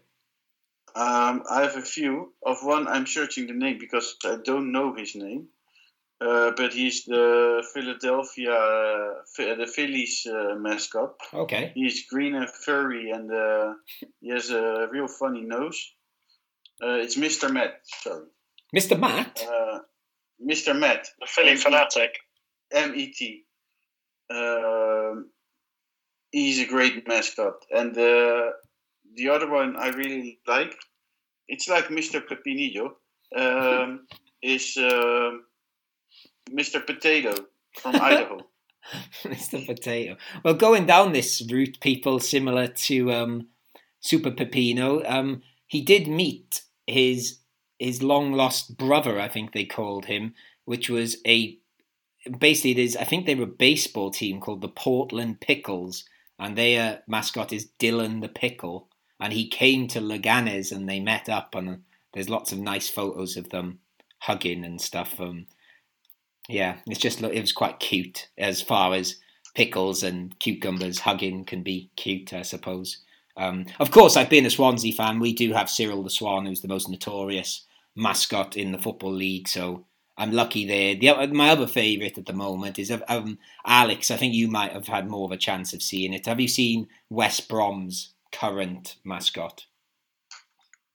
[0.96, 2.34] Um, I have a few.
[2.46, 5.48] Of one, I'm searching the name because I don't know his name.
[6.22, 11.16] Uh, but he's the Philadelphia, uh, the Phillies uh, mascot.
[11.34, 11.74] Okay.
[11.76, 13.74] He's green and furry, and uh,
[14.22, 15.91] he has a real funny nose.
[16.82, 17.52] Uh, it's Mr.
[17.52, 17.82] Matt.
[17.84, 18.28] Sorry,
[18.74, 18.98] Mr.
[18.98, 19.41] Matt?
[19.46, 19.80] uh,
[20.41, 20.78] Mr.
[20.78, 21.10] Matt.
[21.20, 22.16] The Philly M- fanatic.
[22.72, 23.43] M E T.
[24.30, 25.30] Um,
[26.32, 28.52] he's a great mascot, and uh,
[29.16, 30.76] the other one I really like.
[31.47, 32.22] It's like Mr.
[32.26, 32.93] Pepinillo.
[33.36, 34.07] Um,
[34.41, 35.43] is um
[36.51, 36.86] Mr.
[36.86, 37.34] Potato
[37.82, 38.39] from Idaho.
[39.24, 39.66] Mr.
[39.66, 40.18] Potato.
[40.43, 43.47] Well, going down this route, people similar to um,
[43.99, 47.39] Super Pepino, um, he did meet his
[47.80, 50.34] his long lost brother, I think they called him,
[50.66, 51.57] which was a
[52.39, 56.05] basically there's I think they were a baseball team called the Portland Pickles,
[56.38, 58.88] and their mascot is Dylan the Pickle,
[59.20, 63.38] and he came to Leganes and they met up, and there's lots of nice photos
[63.38, 63.80] of them
[64.20, 65.20] hugging and stuff.
[65.20, 65.47] Um,
[66.47, 69.16] Yeah, it's just it was quite cute as far as
[69.55, 72.99] pickles and cucumbers hugging can be cute, I suppose.
[73.38, 75.20] Um, of course, I've been a Swansea fan.
[75.20, 79.47] We do have Cyril the Swan, who's the most notorious mascot in the football league.
[79.47, 79.86] So
[80.18, 80.95] I'm lucky there.
[80.95, 84.11] The, my other favourite at the moment is um, Alex.
[84.11, 86.26] I think you might have had more of a chance of seeing it.
[86.28, 89.65] Have you seen West Brom's current mascot?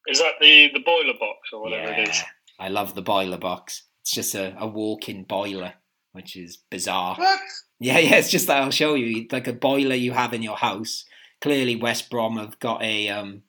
[0.07, 2.23] Is that the the boiler box or whatever yeah, it is?
[2.59, 3.85] I love the boiler box.
[4.03, 5.75] It's just a, a walk-in boiler,
[6.13, 7.17] which is bizarre.
[7.17, 7.41] What?
[7.79, 8.17] Yeah, yeah.
[8.17, 11.05] It's just that I'll show you, like a boiler you have in your house.
[11.41, 13.43] Clearly, West Brom have got a um,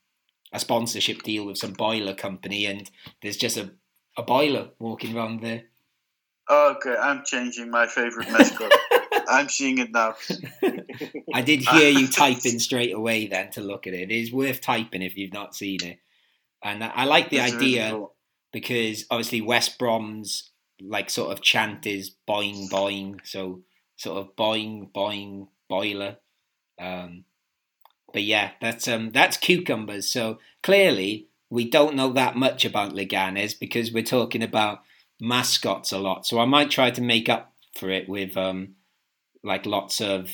[0.54, 2.90] a sponsorship deal with some boiler company, and
[3.22, 3.72] there's just a,
[4.18, 5.64] a boiler walking around there.
[6.50, 8.72] Okay, I'm changing my favorite mascot.
[9.32, 10.16] I'm seeing it now.
[11.34, 14.12] I did hear you typing straight away then to look at it.
[14.12, 16.00] It is worth typing if you've not seen it.
[16.64, 18.16] And I, like the That's really idea cool.
[18.54, 23.62] because obviously West Brom's like sort of chant is boing boing, so
[23.96, 26.18] sort of boing boing boiler.
[26.80, 27.26] Um,
[28.14, 30.08] but yeah, that's um that's cucumbers.
[30.08, 34.82] So clearly we don't know that much about Leganes because we're talking about
[35.20, 36.26] mascots a lot.
[36.26, 38.76] So I might try to make up for it with um
[39.44, 40.30] like lots of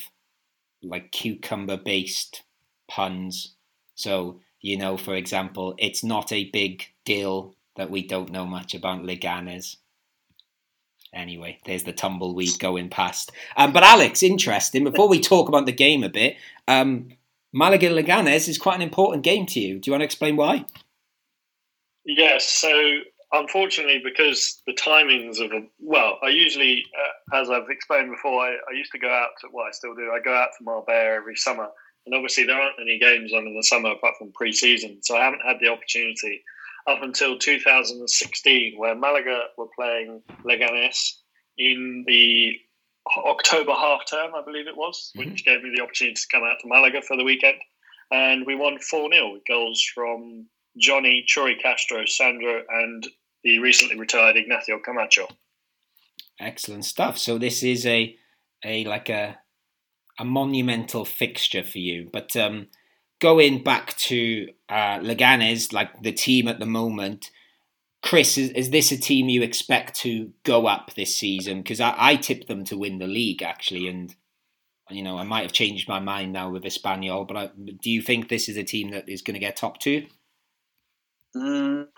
[0.82, 2.42] like cucumber based
[2.88, 3.54] puns.
[3.94, 8.74] So, you know, for example, it's not a big deal that we don't know much
[8.74, 9.76] about Leganes.
[11.14, 13.32] Anyway, there's the tumbleweed going past.
[13.56, 14.84] Um, but Alex, interesting.
[14.84, 16.36] Before we talk about the game a bit,
[16.66, 17.08] um,
[17.52, 19.78] Malaga Leganes is quite an important game to you.
[19.78, 20.66] Do you want to explain why?
[22.04, 22.46] Yes.
[22.46, 22.68] So
[23.32, 28.50] unfortunately, because the timings of a, well, I usually, uh, as I've explained before, I,
[28.50, 30.10] I used to go out to well, I still do.
[30.12, 31.68] I go out to Marbella every summer,
[32.06, 35.24] and obviously there aren't any games on in the summer apart from pre-season, so I
[35.24, 36.42] haven't had the opportunity
[36.86, 41.12] up until 2016, where Malaga were playing Leganes
[41.58, 42.58] in the
[43.24, 46.56] October half term, I believe it was, which gave me the opportunity to come out
[46.60, 47.58] to Malaga for the weekend.
[48.10, 50.46] And we won 4 0 with goals from
[50.76, 53.06] Jony, Chori Castro, Sandro, and
[53.44, 55.28] the recently retired Ignacio Camacho.
[56.40, 57.18] Excellent stuff.
[57.18, 58.16] So this is a
[58.64, 59.38] a like a
[60.18, 62.08] a monumental fixture for you.
[62.12, 62.68] But um,
[63.20, 67.30] going back to uh, Leganes, like the team at the moment,
[68.02, 71.62] Chris, is, is this a team you expect to go up this season?
[71.62, 74.14] Because I, I tipped them to win the league actually, and
[74.90, 77.26] you know I might have changed my mind now with Espanyol.
[77.26, 79.78] But I, do you think this is a team that is going to get top
[79.78, 80.06] two?
[81.36, 81.88] Mm,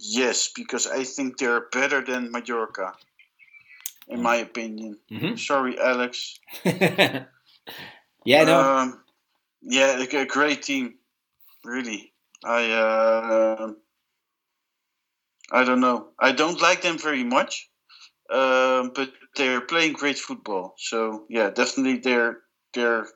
[0.00, 2.94] yes, because I think they're better than Mallorca,
[4.08, 4.98] in my opinion.
[5.10, 5.38] Mhm.
[5.38, 6.38] Sorry, Alex.
[6.64, 7.26] yeah,
[8.44, 9.04] no, Um,
[9.62, 10.94] yeah, a a great team,
[11.64, 12.12] really.
[12.44, 13.72] I uh,
[15.50, 16.08] I don't know.
[16.18, 17.68] I don't like them very much,
[18.30, 20.74] um, but they're playing great football.
[20.78, 22.38] So yeah, definitely they're
[22.74, 23.06] they're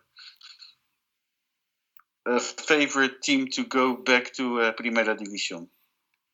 [2.39, 5.69] favorite team to go back to uh, Primera División.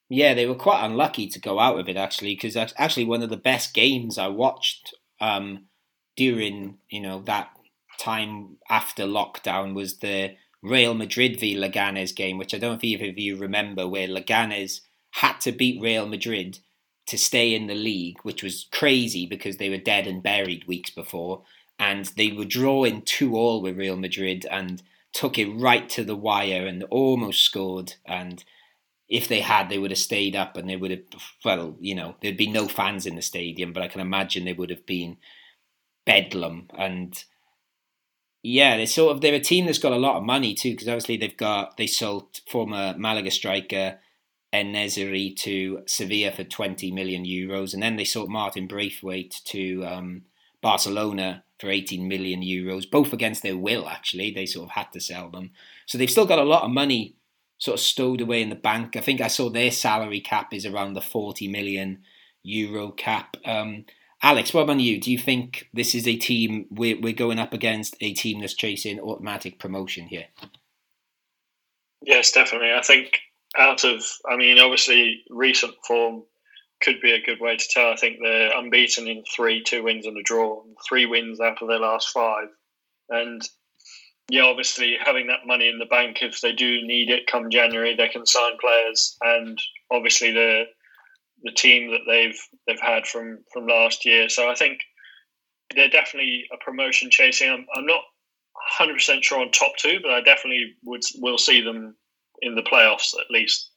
[0.09, 3.31] Yeah, they were quite unlucky to go out of it actually, because actually one of
[3.31, 5.67] the best games I watched um,
[6.17, 7.51] during you know that
[7.99, 12.85] time after lockdown was the Real Madrid v Leganes game, which I don't know if
[12.85, 14.81] either of you remember, where Leganes
[15.13, 16.59] had to beat Real Madrid
[17.07, 20.91] to stay in the league, which was crazy because they were dead and buried weeks
[20.91, 21.43] before,
[21.79, 24.83] and they were drawing two all with Real Madrid and
[25.17, 28.45] took it right to the wire and almost scored and
[29.09, 31.03] if they had, they would have stayed up and they would have,
[31.45, 34.53] well, you know, there'd be no fans in the stadium, but I can imagine they
[34.53, 35.19] would have been
[36.05, 36.69] bedlam.
[36.77, 37.17] And
[38.43, 40.89] yeah, they're sort of, they're a team that's got a lot of money too, because
[40.89, 43.99] obviously they've got, they sold former Malaga striker
[44.53, 47.75] En-Nesyri to Sevilla for 20 million euros.
[47.75, 50.23] And then they sold Martin Braithwaite to um,
[50.63, 54.31] Barcelona for 18 million euros, both against their will, actually.
[54.31, 55.51] They sort of had to sell them.
[55.87, 57.17] So they've still got a lot of money
[57.59, 58.97] sort of stowed away in the bank.
[58.97, 62.03] I think I saw their salary cap is around the 40 million
[62.43, 63.37] euro cap.
[63.45, 63.87] Um,
[64.23, 65.01] Alex, what about you?
[65.01, 68.55] Do you think this is a team we're, we're going up against a team that's
[68.55, 70.27] chasing automatic promotion here?
[72.03, 72.73] Yes, definitely.
[72.73, 73.21] I think
[73.57, 76.25] out of, I mean, obviously recent form
[76.87, 77.91] could be a good way to tell.
[77.91, 81.69] I think they're unbeaten in three, two wins and a draw, three wins out of
[81.69, 82.47] their last five.
[83.09, 83.43] And
[84.31, 87.97] yeah, obviously having that money in the bank, if they do need it come January,
[87.97, 89.17] they can sign players.
[89.21, 89.61] And
[89.91, 90.65] obviously the
[91.43, 94.29] the team that they've they've had from from last year.
[94.29, 94.79] So I think
[95.75, 97.51] they're definitely a promotion chasing.
[97.51, 98.03] I'm, I'm not
[98.79, 101.97] 100 percent sure on top two, but I definitely would will see them
[102.43, 103.71] in the playoffs at least.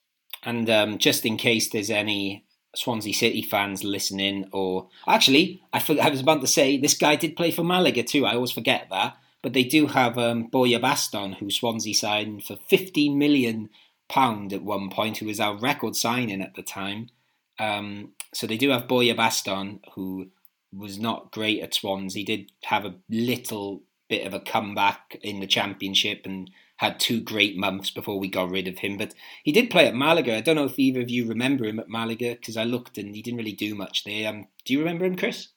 [0.43, 2.45] And um, just in case there's any
[2.75, 7.15] Swansea City fans listening, or actually, I, for, I was about to say this guy
[7.15, 8.25] did play for Malaga too.
[8.25, 12.57] I always forget that, but they do have um, Borja Baston, who Swansea signed for
[12.69, 13.69] 15 million
[14.07, 17.09] pound at one point, who was our record signing at the time.
[17.57, 20.29] Um, so they do have Borja Baston, who
[20.71, 22.19] was not great at Swansea.
[22.19, 26.49] He did have a little bit of a comeback in the championship and
[26.79, 28.95] had two great months before we got rid of him.
[28.95, 29.13] But
[29.43, 30.37] he did play at Malaga.
[30.37, 33.13] I don't know if either of you remember him at Malaga because I looked and
[33.13, 34.29] he didn't really do much there.
[34.29, 35.49] Um, do you remember him, Chris?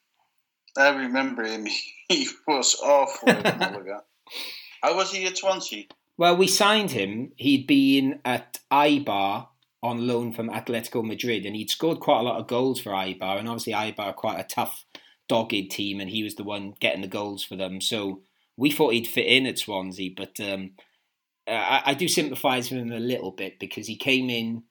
[0.77, 1.67] I remember him.
[2.09, 4.03] He was awful at Malaga.
[4.83, 5.85] How was he at Swansea?
[6.19, 7.33] Well, we signed him.
[7.37, 9.47] He'd been at Eibar
[9.83, 13.39] on loan from Atletico Madrid, and he'd scored quite a lot of goals for Eibar.
[13.39, 14.85] And obviously, Eibar are quite a tough,
[15.27, 17.81] dogged team, and he was the one getting the goals for them.
[17.81, 18.21] So
[18.59, 20.73] we thought he'd fit in at Swansea, but um,
[21.53, 24.65] I, I do sympathise with him a little bit because he came in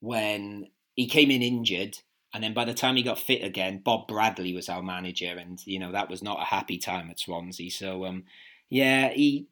[0.00, 1.98] when he came in injured,
[2.32, 5.64] and then by the time he got fit again, Bob Bradley was our manager, and
[5.66, 7.70] you know that was not a happy time at Swansea.
[7.70, 8.24] So um,
[8.68, 9.48] yeah, he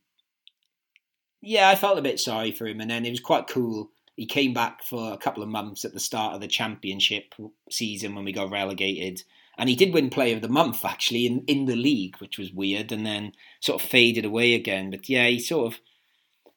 [1.41, 3.91] yeah, I felt a bit sorry for him, and then it was quite cool.
[4.17, 7.35] He came back for a couple of months at the start of the championship
[7.71, 9.23] season when we got relegated,
[9.59, 12.53] and he did win Player of the Month actually in, in the league, which was
[12.53, 14.91] weird, and then sort of faded away again.
[14.91, 15.81] But yeah, he sort of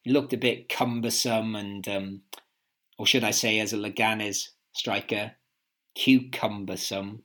[0.06, 2.22] looked a bit cumbersome, and um,
[2.98, 5.32] or should I say, as a Leganes striker,
[5.96, 7.22] cucumbersome.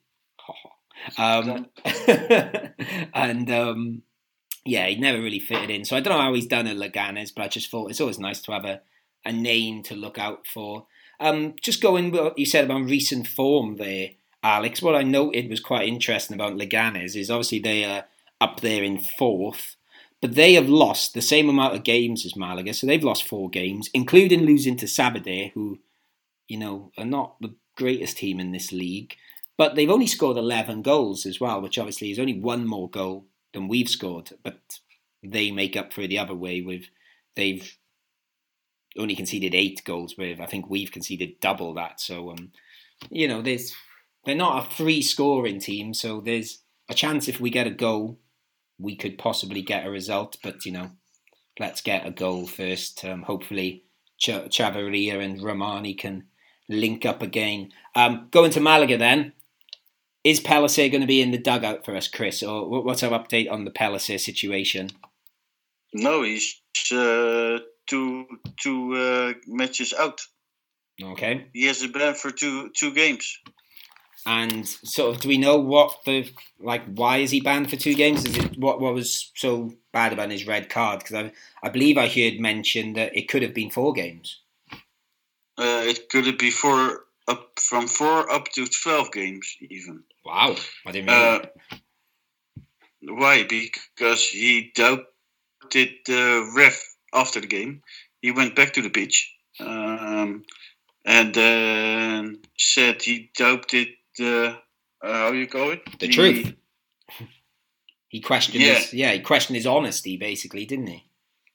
[1.17, 1.67] um,
[3.13, 4.01] and um,
[4.65, 5.85] yeah, he never really fitted in.
[5.85, 8.19] So I don't know how he's done at Leganes, but I just thought it's always
[8.19, 8.81] nice to have a,
[9.23, 10.87] a name to look out for.
[11.19, 14.09] Um, just going what you said about recent form there,
[14.43, 14.81] Alex.
[14.81, 18.05] What I noted was quite interesting about Leganes is obviously they are
[18.41, 19.74] up there in fourth,
[20.25, 22.73] but they have lost the same amount of games as Malaga.
[22.73, 25.77] So they've lost four games, including losing to Sabadell, who
[26.47, 29.17] you know are not the greatest team in this league.
[29.55, 33.27] But they've only scored 11 goals as well, which obviously is only one more goal
[33.53, 34.79] than we've scored, but
[35.21, 36.85] they make up for the other way with
[37.35, 37.77] they've
[38.97, 42.01] only conceded eight goals with I think we've conceded double that.
[42.01, 42.51] So um,
[43.11, 43.75] you know, there's
[44.25, 48.17] they're not a free scoring team, so there's a chance if we get a goal,
[48.79, 50.37] we could possibly get a result.
[50.43, 50.91] But you know,
[51.59, 53.03] let's get a goal first.
[53.05, 53.85] Um, hopefully,
[54.17, 56.27] Ch- Chavarria and Rahmani can
[56.69, 57.71] link up again.
[57.95, 59.33] Um, going to Malaga then
[60.25, 63.49] is Pellicer going to be in the dugout for us, Chris, or what's our update
[63.49, 64.89] on the Pellicer situation?
[65.93, 66.61] No, he's
[66.91, 68.25] uh, two
[68.59, 70.21] two uh, matches out.
[71.01, 71.47] Okay.
[71.53, 73.37] He has a ban for two two games.
[74.27, 76.83] And sort of, do we know what the like?
[76.85, 78.25] Why is he banned for two games?
[78.25, 80.99] Is it what what was so bad about his red card?
[80.99, 84.41] Because I I believe I heard mentioned that it could have been four games.
[85.57, 90.03] Uh, it could be four up from four up to twelve games even.
[90.25, 90.55] Wow,
[90.87, 91.09] I didn't.
[91.09, 91.45] Uh,
[93.01, 93.43] why?
[93.43, 95.05] Because he doubted
[95.71, 97.83] the ref after the game.
[98.21, 100.43] He went back to the pitch um,
[101.05, 104.57] and then said he doubted the
[105.03, 106.53] uh, how you call it the truth.
[108.07, 108.75] He questioned Yeah.
[108.75, 111.03] his yeah he questioned his honesty basically, didn't he?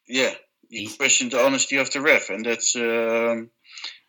[0.08, 0.34] Yeah,
[0.68, 3.50] he He's- questioned the honesty of the ref, and that's um,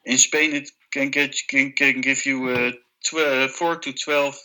[0.06, 0.54] in Spain.
[0.56, 2.72] It can get can, can give you a
[3.06, 4.36] tw- four to twelve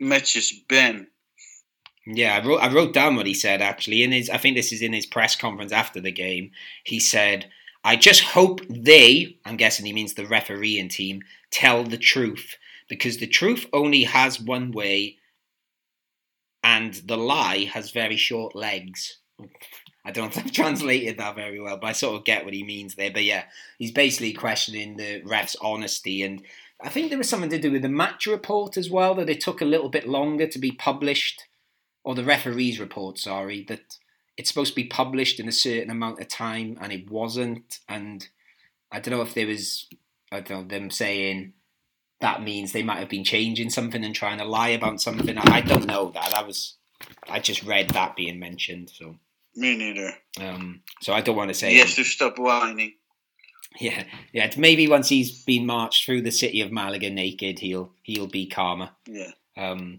[0.00, 1.06] matches ban.
[2.06, 4.72] Yeah, I wrote I wrote down what he said actually in his I think this
[4.72, 6.52] is in his press conference after the game.
[6.84, 7.50] He said,
[7.84, 12.56] "I just hope they, I'm guessing he means the refereeing team, tell the truth
[12.88, 15.16] because the truth only has one way
[16.62, 19.18] and the lie has very short legs."
[20.04, 22.62] I don't think I've translated that very well, but I sort of get what he
[22.62, 23.10] means there.
[23.10, 23.44] But yeah,
[23.78, 26.42] he's basically questioning the ref's honesty and
[26.80, 29.40] I think there was something to do with the match report as well that it
[29.40, 31.44] took a little bit longer to be published
[32.04, 33.98] or the referee's report, sorry, that
[34.36, 37.80] it's supposed to be published in a certain amount of time and it wasn't.
[37.88, 38.28] And
[38.92, 39.88] I don't know if there was,
[40.30, 41.54] I don't know, them saying
[42.20, 45.38] that means they might have been changing something and trying to lie about something.
[45.38, 46.34] I don't know that.
[46.36, 46.76] I was,
[47.28, 48.90] I just read that being mentioned.
[48.92, 49.16] So,
[49.54, 50.12] Me neither.
[50.40, 51.70] um, so I don't want to say.
[51.72, 52.94] He has to stop whining.
[53.80, 54.50] Yeah, yeah.
[54.56, 58.90] Maybe once he's been marched through the city of Malaga naked, he'll he'll be calmer.
[59.06, 59.30] Yeah.
[59.56, 59.96] Um.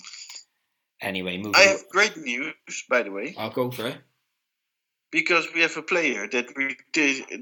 [1.02, 1.56] Anyway, moving.
[1.56, 2.54] I have great news,
[2.90, 3.98] by the way, I'll go for it.
[5.12, 6.76] because we have a player that re-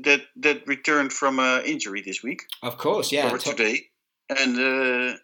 [0.04, 3.32] that that returned from uh, injury this week Of course, yeah.
[3.32, 3.88] or to- today,
[4.30, 5.18] and uh,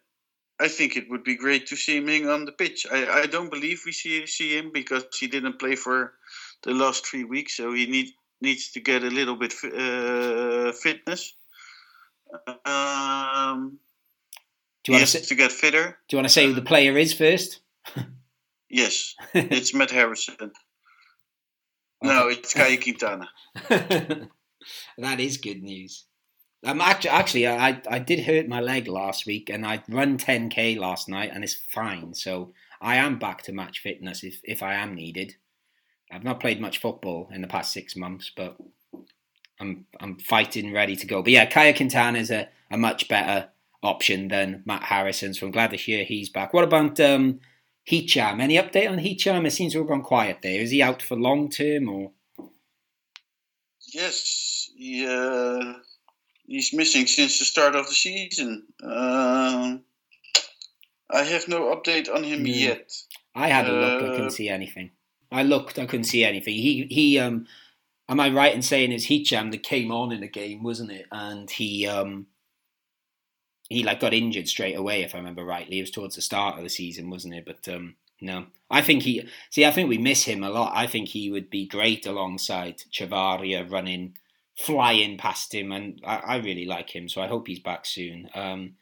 [0.59, 2.85] I think it would be great to see him on the pitch.
[2.91, 6.13] I, I don't believe we see see him because he didn't play for
[6.63, 8.09] the last three weeks, so he need,
[8.41, 11.33] needs to get a little bit uh, fitness.
[12.65, 13.79] Um,
[14.83, 15.97] Do you want to say, to get fitter.
[16.07, 17.59] do you want to say who the player is first?
[18.69, 20.51] Yes, it's Matt Harrison.
[22.01, 23.29] No, it's Kaya Quintana.
[23.69, 26.03] that is good news.
[26.63, 30.77] Um, actually, actually, I I did hurt my leg last week, and I run 10k
[30.77, 32.13] last night, and it's fine.
[32.13, 35.35] So I am back to match fitness if if I am needed.
[36.11, 38.57] I've not played much football in the past six months, but
[39.59, 41.21] I'm I'm fighting, ready to go.
[41.21, 43.49] But yeah, Kaya Quintana is a, a much better
[43.81, 46.53] option than Matt Harrison, so I'm glad to hear he's back.
[46.53, 47.39] What about um,
[47.89, 48.41] Hicham?
[48.41, 49.45] Any update on Hicham?
[49.45, 50.61] It seems have gone quiet there.
[50.61, 52.11] Is he out for long term or?
[53.93, 55.73] Yes, he, uh,
[56.45, 58.63] he's missing since the start of the season.
[58.83, 59.83] Um,
[61.09, 62.55] I have no update on him Yeah.
[62.69, 62.91] yet.
[63.35, 64.03] I had a look.
[64.03, 64.91] I couldn't Uh, see anything.
[65.31, 65.79] I looked.
[65.79, 66.53] I couldn't see anything.
[66.55, 67.17] He he.
[67.19, 67.47] Um,
[68.09, 71.07] am I right in saying it's Hicham that came on in the game, wasn't it?
[71.11, 72.27] And he um,
[73.69, 75.79] he like got injured straight away, if I remember rightly.
[75.79, 77.45] It was towards the start of the season, wasn't it?
[77.45, 79.27] But um, no, I think he.
[79.49, 80.73] See, I think we miss him a lot.
[80.75, 84.15] I think he would be great alongside Chavarria, running,
[84.57, 87.09] flying past him, and I, I really like him.
[87.09, 88.29] So I hope he's back soon.
[88.33, 88.73] Um,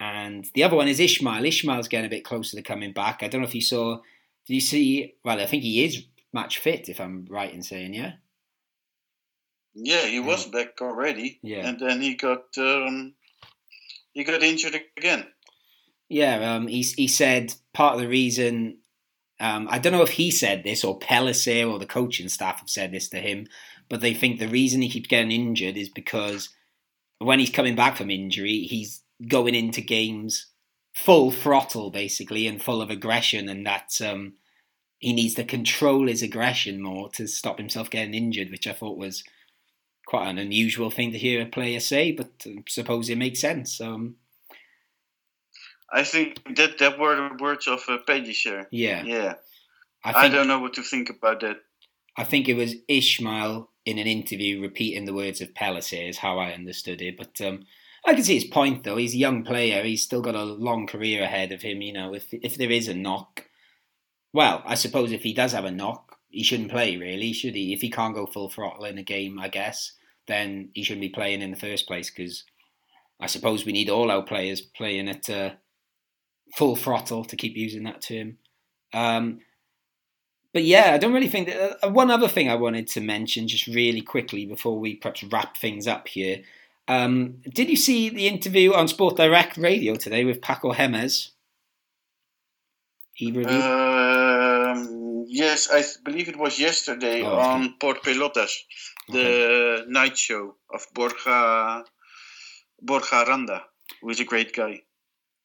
[0.00, 1.44] and the other one is Ishmael.
[1.44, 3.22] Ishmael's getting a bit closer to coming back.
[3.22, 3.98] I don't know if you saw.
[4.46, 5.14] Did you see?
[5.24, 8.12] Well, I think he is match fit, if I'm right in saying, yeah.
[9.74, 11.66] Yeah, he was back already, Yeah.
[11.68, 13.14] and then he got um,
[14.12, 15.26] he got injured again.
[16.08, 18.78] Yeah, um, he he said part of the reason.
[19.38, 22.70] Um, I don't know if he said this or Pellicer or the coaching staff have
[22.70, 23.46] said this to him,
[23.88, 26.48] but they think the reason he keeps getting injured is because
[27.18, 30.46] when he's coming back from injury, he's going into games
[30.94, 34.34] full throttle basically and full of aggression, and that um,
[34.98, 38.98] he needs to control his aggression more to stop himself getting injured, which I thought
[38.98, 39.22] was
[40.06, 43.80] quite an unusual thing to hear a player say, but I suppose it makes sense.
[43.80, 44.16] Um,
[45.92, 48.66] I think that that were the words of uh, Pellicer.
[48.70, 49.34] yeah, Yeah,
[50.04, 51.58] I I, don't know what to think about that.
[52.16, 56.38] I think it was Ishmael in an interview repeating the words of Pellicer is how
[56.38, 57.16] I understood it.
[57.16, 57.66] But um,
[58.04, 58.96] I can see his point though.
[58.96, 59.82] He's a young player.
[59.84, 61.82] He's still got a long career ahead of him.
[61.82, 63.46] You know, if if there is a knock,
[64.32, 67.72] well, I suppose if he does have a knock, he shouldn't play really, should he?
[67.72, 69.92] If he can't go full throttle in a game, I guess,
[70.26, 72.44] then he shouldn't be playing in the first place because
[73.20, 75.50] I suppose we need all our players playing at uh,
[76.54, 78.38] full throttle to keep using that term.
[78.92, 79.40] Um,
[80.52, 81.84] but yeah, I don't really think that.
[81.84, 85.56] Uh, one other thing I wanted to mention, just really quickly before we perhaps wrap
[85.56, 86.42] things up here.
[86.88, 91.30] Um, did you see the interview on Sport Direct Radio today with Paco Jémez?
[93.18, 93.60] Either of you?
[93.60, 97.48] Um, yes, I believe it was yesterday Oh, okay.
[97.48, 98.52] on Port Pelotas,
[99.08, 101.84] the night show of Borja
[102.80, 103.64] Borja Aranda,
[104.00, 104.82] who is a great guy.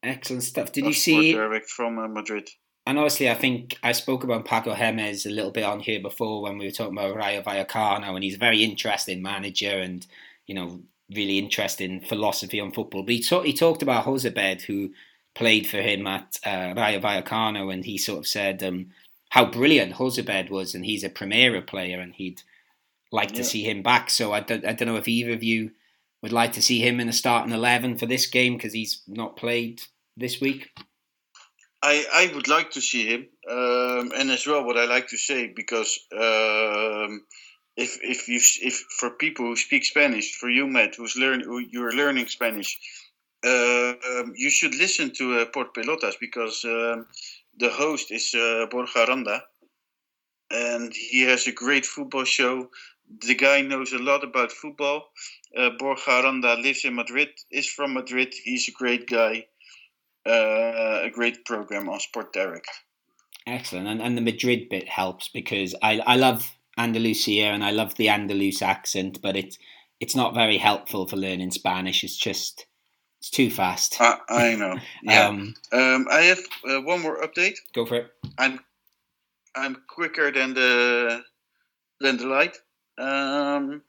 [0.03, 0.71] Excellent stuff.
[0.71, 1.33] Did of you see?
[1.33, 2.49] Direct from uh, Madrid?
[2.87, 6.41] And honestly, I think I spoke about Paco Jémez a little bit on here before
[6.41, 10.05] when we were talking about Rayo Vallecano, and he's a very interesting manager and,
[10.47, 10.81] you know,
[11.13, 13.03] really interesting philosophy on football.
[13.03, 14.91] But he, talk, he talked about Jozabed, who
[15.35, 18.87] played for him at uh, Rayo Vallecano, and he sort of said um,
[19.29, 22.41] how brilliant Jozabed was, and he's a Primera player, and he'd
[23.11, 24.09] like to see him back.
[24.09, 25.71] So I don't, I don't know if either of you
[26.21, 29.35] would like to see him in the starting 11 for this game because he's not
[29.35, 29.81] played
[30.17, 30.69] this week.
[31.83, 35.17] I, I would like to see him, um, and as well, what I like to
[35.17, 37.25] say because um,
[37.75, 41.57] if if you if for people who speak Spanish, for you, Matt, who's learn who
[41.57, 42.77] you're learning Spanish,
[43.43, 47.07] uh, um, you should listen to uh, Port Pelotas because um,
[47.57, 49.43] the host is uh, Borja Aranda,
[50.51, 52.69] and he has a great football show.
[53.21, 55.09] The guy knows a lot about football.
[55.57, 58.35] Uh, Borja Aranda lives in Madrid, is from Madrid.
[58.43, 59.47] He's a great guy
[60.25, 62.67] uh, a great program on Sport Direct.
[63.47, 67.95] Excellent, and and the Madrid bit helps because I I love Andalusia and I love
[67.95, 69.57] the Andalus accent, but it's
[69.99, 72.03] it's not very helpful for learning Spanish.
[72.03, 72.65] It's just
[73.19, 73.97] it's too fast.
[73.99, 74.77] I, I know.
[75.03, 75.27] Yeah.
[75.27, 77.57] Um, Um, I have uh, one more update.
[77.73, 78.11] go for it.
[78.37, 78.59] I'm
[79.55, 81.23] I'm quicker than the
[81.99, 82.57] than the light.
[82.97, 83.81] Um,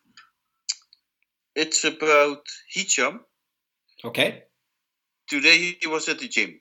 [1.54, 2.44] it's about
[2.74, 3.20] Hicham.
[4.04, 4.44] Okay,
[5.32, 6.60] Today he was at the gym.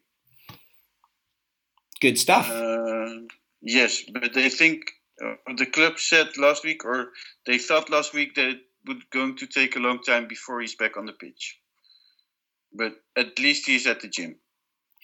[1.99, 2.49] good stuff.
[2.49, 3.27] Uh,
[3.61, 4.83] yes, but I think
[5.21, 7.09] uh, the club said last week, or
[7.45, 10.75] they thought last week that it would going to take a long time before he's
[10.75, 11.59] back on the pitch.
[12.71, 14.37] But at least he's at the gym.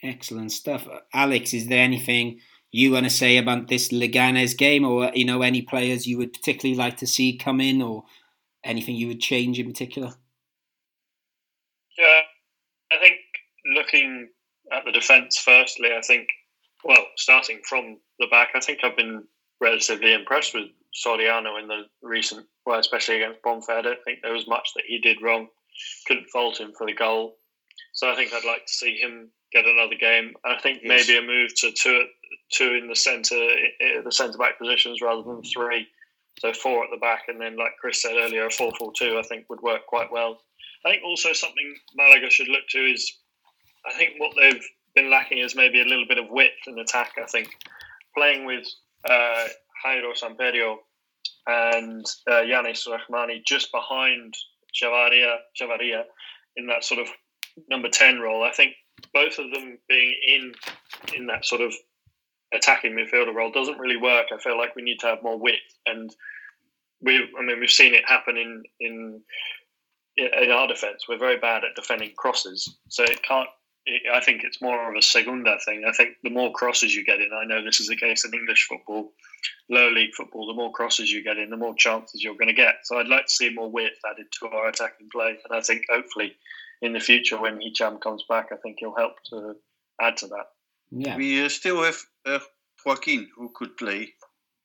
[0.02, 0.88] Excellent stuff.
[1.14, 2.40] Alex, is there anything
[2.72, 6.32] you want to say about this Leganes game, or you know any players you would
[6.32, 8.06] particularly like to see come in, or
[8.64, 10.14] anything you would change in particular?
[11.98, 12.27] Yeah, I think
[13.88, 14.30] looking
[14.72, 16.28] at the defence firstly, I think,
[16.84, 19.24] well, starting from the back, I think I've been
[19.62, 23.78] relatively impressed with Soriano in the recent, well, especially against Bonfair.
[23.78, 25.48] I don't think there was much that he did wrong.
[26.08, 27.38] Couldn't fault him for the goal.
[27.94, 30.34] So I think I'd like to see him get another game.
[30.46, 31.08] I think Yes.
[31.08, 32.08] maybe a move to two,
[32.52, 33.36] two in the centre,
[34.04, 35.88] the centre back positions rather than three.
[36.40, 39.50] So four at the back, and then, like Chris said earlier, a four-four-two I think
[39.50, 40.40] would work quite well.
[40.86, 43.12] I think also something Malaga should look to is,
[43.88, 44.64] I think what they've
[44.96, 47.14] been lacking is maybe a little bit of width in attack.
[47.22, 47.50] I think
[48.16, 48.66] playing with
[49.10, 49.46] uh,
[49.86, 50.78] Jairo Samperio
[51.48, 54.34] and uh, Yanis Rahmani just behind
[54.76, 56.04] Chavarria, Chavarria
[56.56, 57.08] in that sort of
[57.70, 58.74] number 10 role, I think
[59.14, 60.54] both of them being in
[61.16, 61.74] in that sort of
[62.54, 64.28] attacking midfielder role doesn't really work.
[64.34, 66.14] I feel like we need to have more width and
[67.02, 69.22] we I mean we've seen it happen in in
[70.18, 71.06] in our defence.
[71.08, 73.50] We're very bad at defending crosses, so it can't.
[73.88, 75.84] It, I think it's more of a segunda thing.
[75.88, 78.34] I think the more crosses you get in, I know this is the case in
[78.34, 79.14] English football,
[79.70, 80.46] lower league football.
[80.46, 82.76] The more crosses you get in, the more chances you're going to get.
[82.84, 85.86] So I'd like to see more width added to our attacking play, and I think
[85.90, 86.36] hopefully
[86.82, 89.56] in the future when Hicham comes back, I think he'll help to
[90.02, 90.48] add to that.
[90.92, 91.16] Yeah.
[91.16, 92.40] We uh, still have uh,
[92.86, 94.14] Joaquin who could play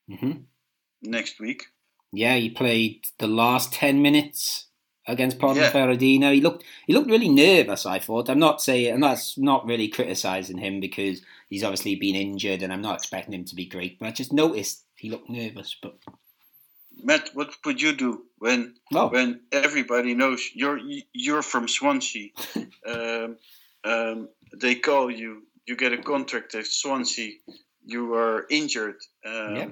[0.08, 0.32] hmm
[1.00, 1.64] next week.
[2.12, 4.66] Yeah, he played the last ten minutes
[5.06, 5.42] against Yeah.
[5.42, 6.32] Ponferradina.
[6.34, 7.86] He looked he looked really nervous.
[7.86, 8.28] I thought.
[8.28, 12.72] I'm not saying, and that's not really criticising him because he's obviously been injured, and
[12.72, 13.98] I'm not expecting him to be great.
[13.98, 15.76] But I just noticed he looked nervous.
[15.80, 15.98] But
[17.02, 20.80] Matt, what would you do when well, when everybody knows you're
[21.12, 22.30] you're from Swansea?
[22.86, 23.36] um,
[23.84, 24.28] um,
[24.60, 25.42] they call you.
[25.66, 27.34] You get a contract at Swansea.
[27.84, 28.96] You are injured.
[29.24, 29.68] Um, Yeah.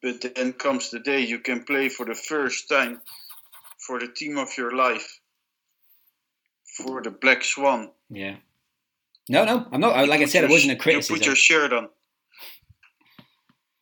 [0.00, 3.02] But then comes the day you can play for the first time
[3.86, 5.20] for the team of your life,
[6.76, 7.90] for the Black Swan.
[8.10, 8.36] yeah.
[9.28, 10.08] No, no, I'm not.
[10.08, 11.88] Like I said, it wasn't a You put your shirt on.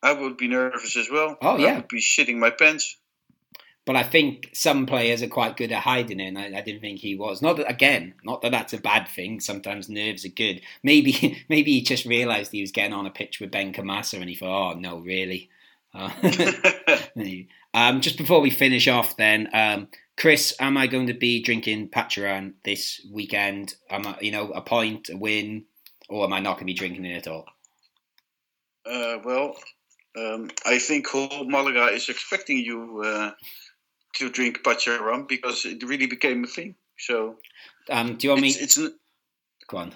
[0.01, 1.37] I would be nervous as well.
[1.41, 1.67] Oh, yeah.
[1.67, 2.97] I would be shitting my pants.
[3.85, 6.81] But I think some players are quite good at hiding it, and I, I didn't
[6.81, 7.43] think he was.
[7.43, 9.39] Not that again, not that that's a bad thing.
[9.39, 10.61] Sometimes nerves are good.
[10.81, 14.35] Maybe maybe he just realised he was getting on a pitch with Benkhemassa, and he
[14.35, 15.49] thought, "Oh no, really."
[15.93, 16.09] Uh,
[17.75, 21.89] um, just before we finish off, then, um, Chris, am I going to be drinking
[21.89, 23.75] Pacharan this weekend?
[23.89, 25.65] Am I, you know, a point, a win,
[26.07, 27.45] or am I not going to be drinking it at all?
[28.85, 29.57] Uh, well,
[30.17, 33.31] um, I think whole Malaga is expecting you uh,
[34.13, 36.75] to drink Pacharan because it really became a thing.
[36.97, 37.35] So
[37.89, 38.49] Um, do you want me?
[38.49, 38.97] it's, it's an,
[39.67, 39.93] Go on.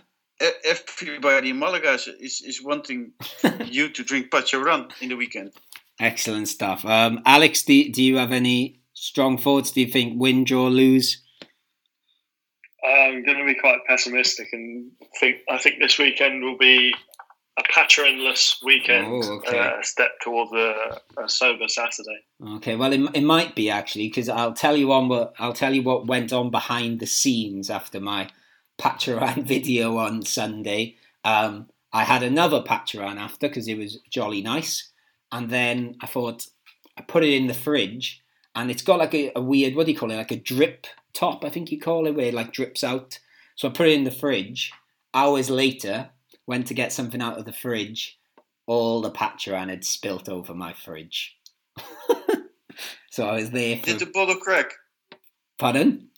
[0.66, 3.14] everybody in Malaga is, is, is wanting
[3.66, 5.54] you to drink Pacharan in the weekend.
[6.00, 6.86] Excellent stuff.
[6.86, 9.72] Um, Alex, do, do you have any strong thoughts?
[9.72, 11.22] Do you think win, draw, lose?
[12.86, 16.94] I'm going to be quite pessimistic and think I think this weekend will be
[17.58, 19.60] a Patron-less weekend, Oh, okay.
[19.60, 22.20] uh, a step towards a, a sober Saturday.
[22.56, 25.74] Okay, well, it, it might be actually because I'll tell you on what I'll tell
[25.74, 28.30] you what went on behind the scenes after my
[28.80, 30.96] Pacharan video on Sunday.
[31.26, 34.90] Um, I had another Pacharan after because it was jolly nice,
[35.32, 36.48] and then I thought
[36.98, 38.22] I put it in the fridge,
[38.56, 40.88] and it's got like a, a weird what do you call it, like a drip
[41.14, 43.20] top, I think you call it, where it like drips out.
[43.56, 44.72] So I put it in the fridge.
[45.14, 46.10] Hours later,
[46.48, 48.20] went to get something out of the fridge.
[48.66, 51.38] All the Pacharan had spilt over my fridge.
[53.12, 53.86] so I was there for.
[53.86, 54.74] Did the bottle crack?
[55.58, 56.10] Pardon?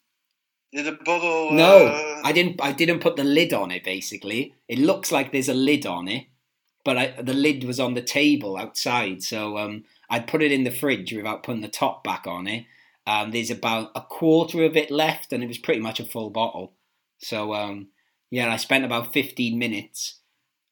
[0.74, 1.52] Did the bottle?
[1.52, 2.62] No, uh, I didn't.
[2.62, 3.84] I didn't put the lid on it.
[3.84, 6.28] Basically, it looks like there's a lid on it,
[6.84, 9.24] but I, the lid was on the table outside.
[9.24, 12.66] So um, I'd put it in the fridge without putting the top back on it.
[13.08, 16.30] Um, there's about a quarter of it left, and it was pretty much a full
[16.30, 16.74] bottle.
[17.20, 17.90] So um,
[18.30, 20.20] yeah, I spent about 15 minutes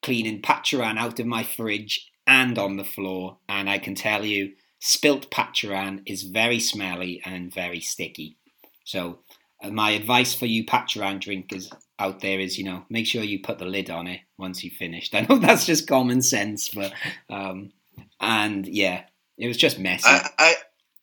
[0.01, 4.53] cleaning Pacharan out of my fridge and on the floor, and I can tell you,
[4.79, 8.37] spilt Pacharan is very smelly and very sticky.
[8.85, 9.19] So
[9.61, 11.69] uh, my advice for you Pacharan drinkers
[11.99, 14.73] out there is, you know, make sure you put the lid on it once you've
[14.73, 15.13] finished.
[15.15, 16.93] I know that's just common sense, but
[17.29, 17.71] um,
[18.19, 19.03] and yeah,
[19.37, 20.07] it was just messy.
[20.07, 20.53] I, I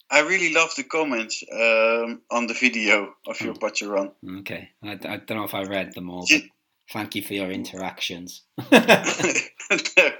[0.09, 3.64] I really love the comments um, on the video of your Hmm.
[3.64, 4.12] Pacharan.
[4.40, 6.43] okay, I, I don't know if I read them all, but
[6.93, 8.43] thank you for your interactions.
[8.70, 10.14] there,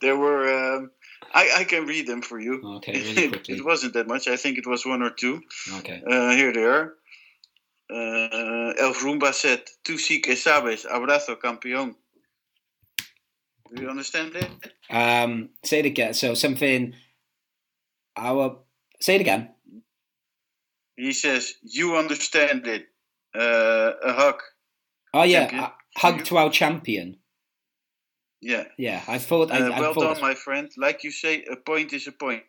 [0.00, 0.76] there were.
[0.76, 0.90] Um,
[1.34, 2.62] I, I can read them for you.
[2.76, 3.56] okay, really quickly.
[3.56, 4.28] it wasn't that much.
[4.28, 5.42] I think it was one or two.
[5.78, 6.02] Okay.
[6.06, 6.94] Uh, here they are.
[7.90, 11.96] Uh, El Rumba said, "Tú sí que sabes, abrazo campeón."
[13.70, 14.50] Do you understand it?
[14.90, 16.14] Um, say it again.
[16.14, 16.94] So something.
[18.16, 18.58] Our
[19.00, 19.50] say it again.
[20.96, 22.88] He says, "You understand it."
[23.34, 24.40] Uh, a hug,
[25.14, 27.16] Oh yeah, Champion hug to our champion.
[28.40, 28.64] Yeah.
[28.76, 29.50] Yeah, I thought.
[29.50, 30.70] I, Uh, I well thought done, my friend.
[30.76, 32.44] Like you say, a point is a point.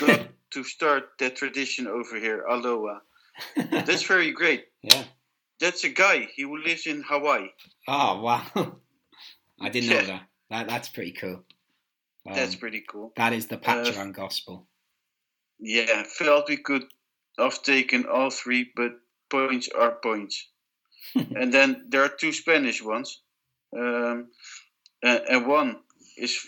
[0.00, 2.44] Got to start that tradition over here.
[2.48, 3.00] Aloha.
[3.70, 4.66] That's very great.
[4.82, 5.04] yeah.
[5.60, 6.28] That's a guy.
[6.36, 7.48] He who lives in Hawaii.
[7.88, 8.44] Oh wow,
[9.60, 10.22] I didn't know that.
[10.50, 11.42] That that's pretty cool.
[12.26, 13.12] Um, That's pretty cool.
[13.16, 14.66] that is the Patreon gospel.
[15.58, 16.84] Yeah, felt we could
[17.38, 18.92] have taken all three, but
[19.30, 20.46] points are points.
[21.14, 23.20] and then there are two Spanish ones,
[23.76, 24.28] um,
[25.02, 25.76] and, and one
[26.16, 26.38] is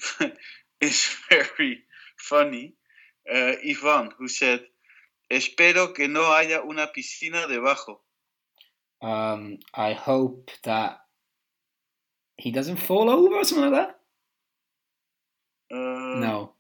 [0.80, 1.78] is very
[2.18, 2.74] funny.
[3.32, 4.60] Uh, Ivan, who said,
[5.30, 8.00] "Espero que no haya una piscina debajo."
[9.02, 11.00] Um, I hope that
[12.36, 13.96] he doesn't fall over or something like that.
[15.72, 16.54] Uh, No,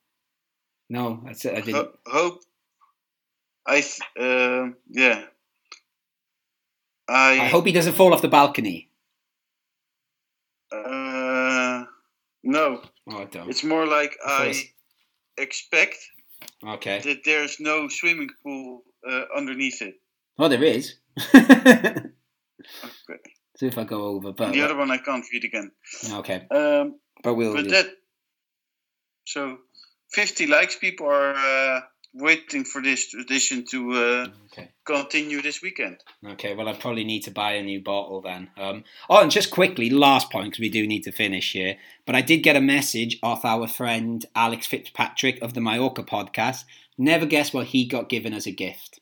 [0.88, 1.54] no, that's it.
[1.56, 1.74] I didn't.
[1.74, 2.40] ho- hope.
[3.66, 3.82] I
[4.18, 5.26] uh, yeah.
[7.08, 8.88] I, I hope he doesn't fall off the balcony.
[10.72, 11.84] Uh,
[12.44, 13.50] no, Oh, I don't.
[13.50, 14.52] it's more like I
[15.36, 15.98] I expect
[16.66, 17.00] Okay.
[17.00, 19.94] that there's no swimming pool uh, underneath it.
[20.38, 20.94] Oh, there is.
[22.84, 23.18] Okay.
[23.56, 25.70] See if I go over, but the other one I can't read again.
[26.12, 27.54] okay, Um, but we'll.
[27.54, 27.70] but do.
[27.70, 27.86] that.
[29.26, 29.58] So,
[30.12, 30.76] 50 likes.
[30.76, 31.80] People are uh,
[32.12, 34.68] waiting for this tradition to uh, Okay.
[34.84, 35.98] continue this weekend.
[36.26, 38.50] Okay, well, I probably need to buy a new bottle then.
[38.56, 41.76] Um, oh, and just quickly, last point because we do need to finish here.
[42.06, 46.64] But I did get a message off our friend Alex Fitzpatrick of the Mallorca podcast.
[46.98, 49.00] Never guess what he got given as a gift.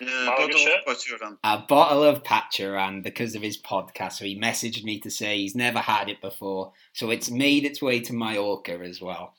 [0.00, 1.38] Uh, bottle of Pacharan.
[1.44, 4.12] A bottle of Pacharan because of his podcast.
[4.14, 6.72] So he messaged me to say he's never had it before.
[6.94, 9.34] So it's made its way to Mallorca as well.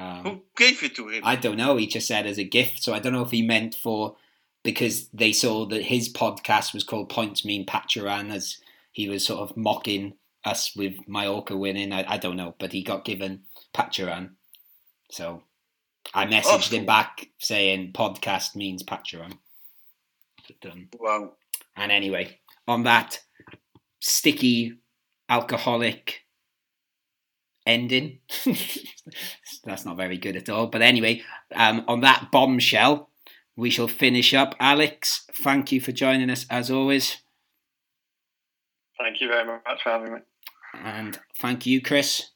[0.00, 1.22] Um, Who gave it to him?
[1.24, 1.76] I don't know.
[1.76, 4.16] He just said as a gift, so I don't know if he meant for
[4.62, 8.58] because they saw that his podcast was called Points Mean Pacharan, as
[8.92, 10.14] he was sort of mocking
[10.44, 11.92] us with Mallorca winning.
[11.92, 13.42] I, I don't know, but he got given
[13.74, 14.30] Pacharan,
[15.10, 15.42] so
[16.14, 16.86] I messaged him Oh.
[16.86, 18.82] back saying podcast means
[20.64, 21.32] um, wow.
[21.76, 23.20] and anyway, on that
[24.00, 24.78] sticky,
[25.28, 26.22] alcoholic
[27.66, 28.20] ending,
[29.64, 30.66] that's not very good at all.
[30.66, 31.22] But anyway,
[31.54, 33.10] um, on that bombshell,
[33.56, 34.54] we shall finish up.
[34.58, 37.18] Alex, thank you for joining us as always.
[38.98, 40.20] Thank you very much for having me.
[40.74, 42.30] And thank you, Chris.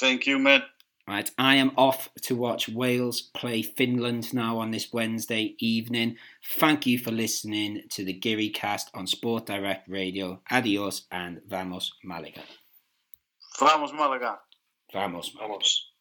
[0.00, 0.62] Thank you, Matt.
[1.06, 6.16] Right, I am off to watch Wales play Finland now on this Wednesday evening.
[6.52, 10.40] Thank you for listening to the Giri cast on Sport Direct Radio.
[10.50, 12.40] Adios and vamos Malaga.
[13.60, 14.42] Vamos, Málaga.
[14.92, 15.94] Vamos, vamos.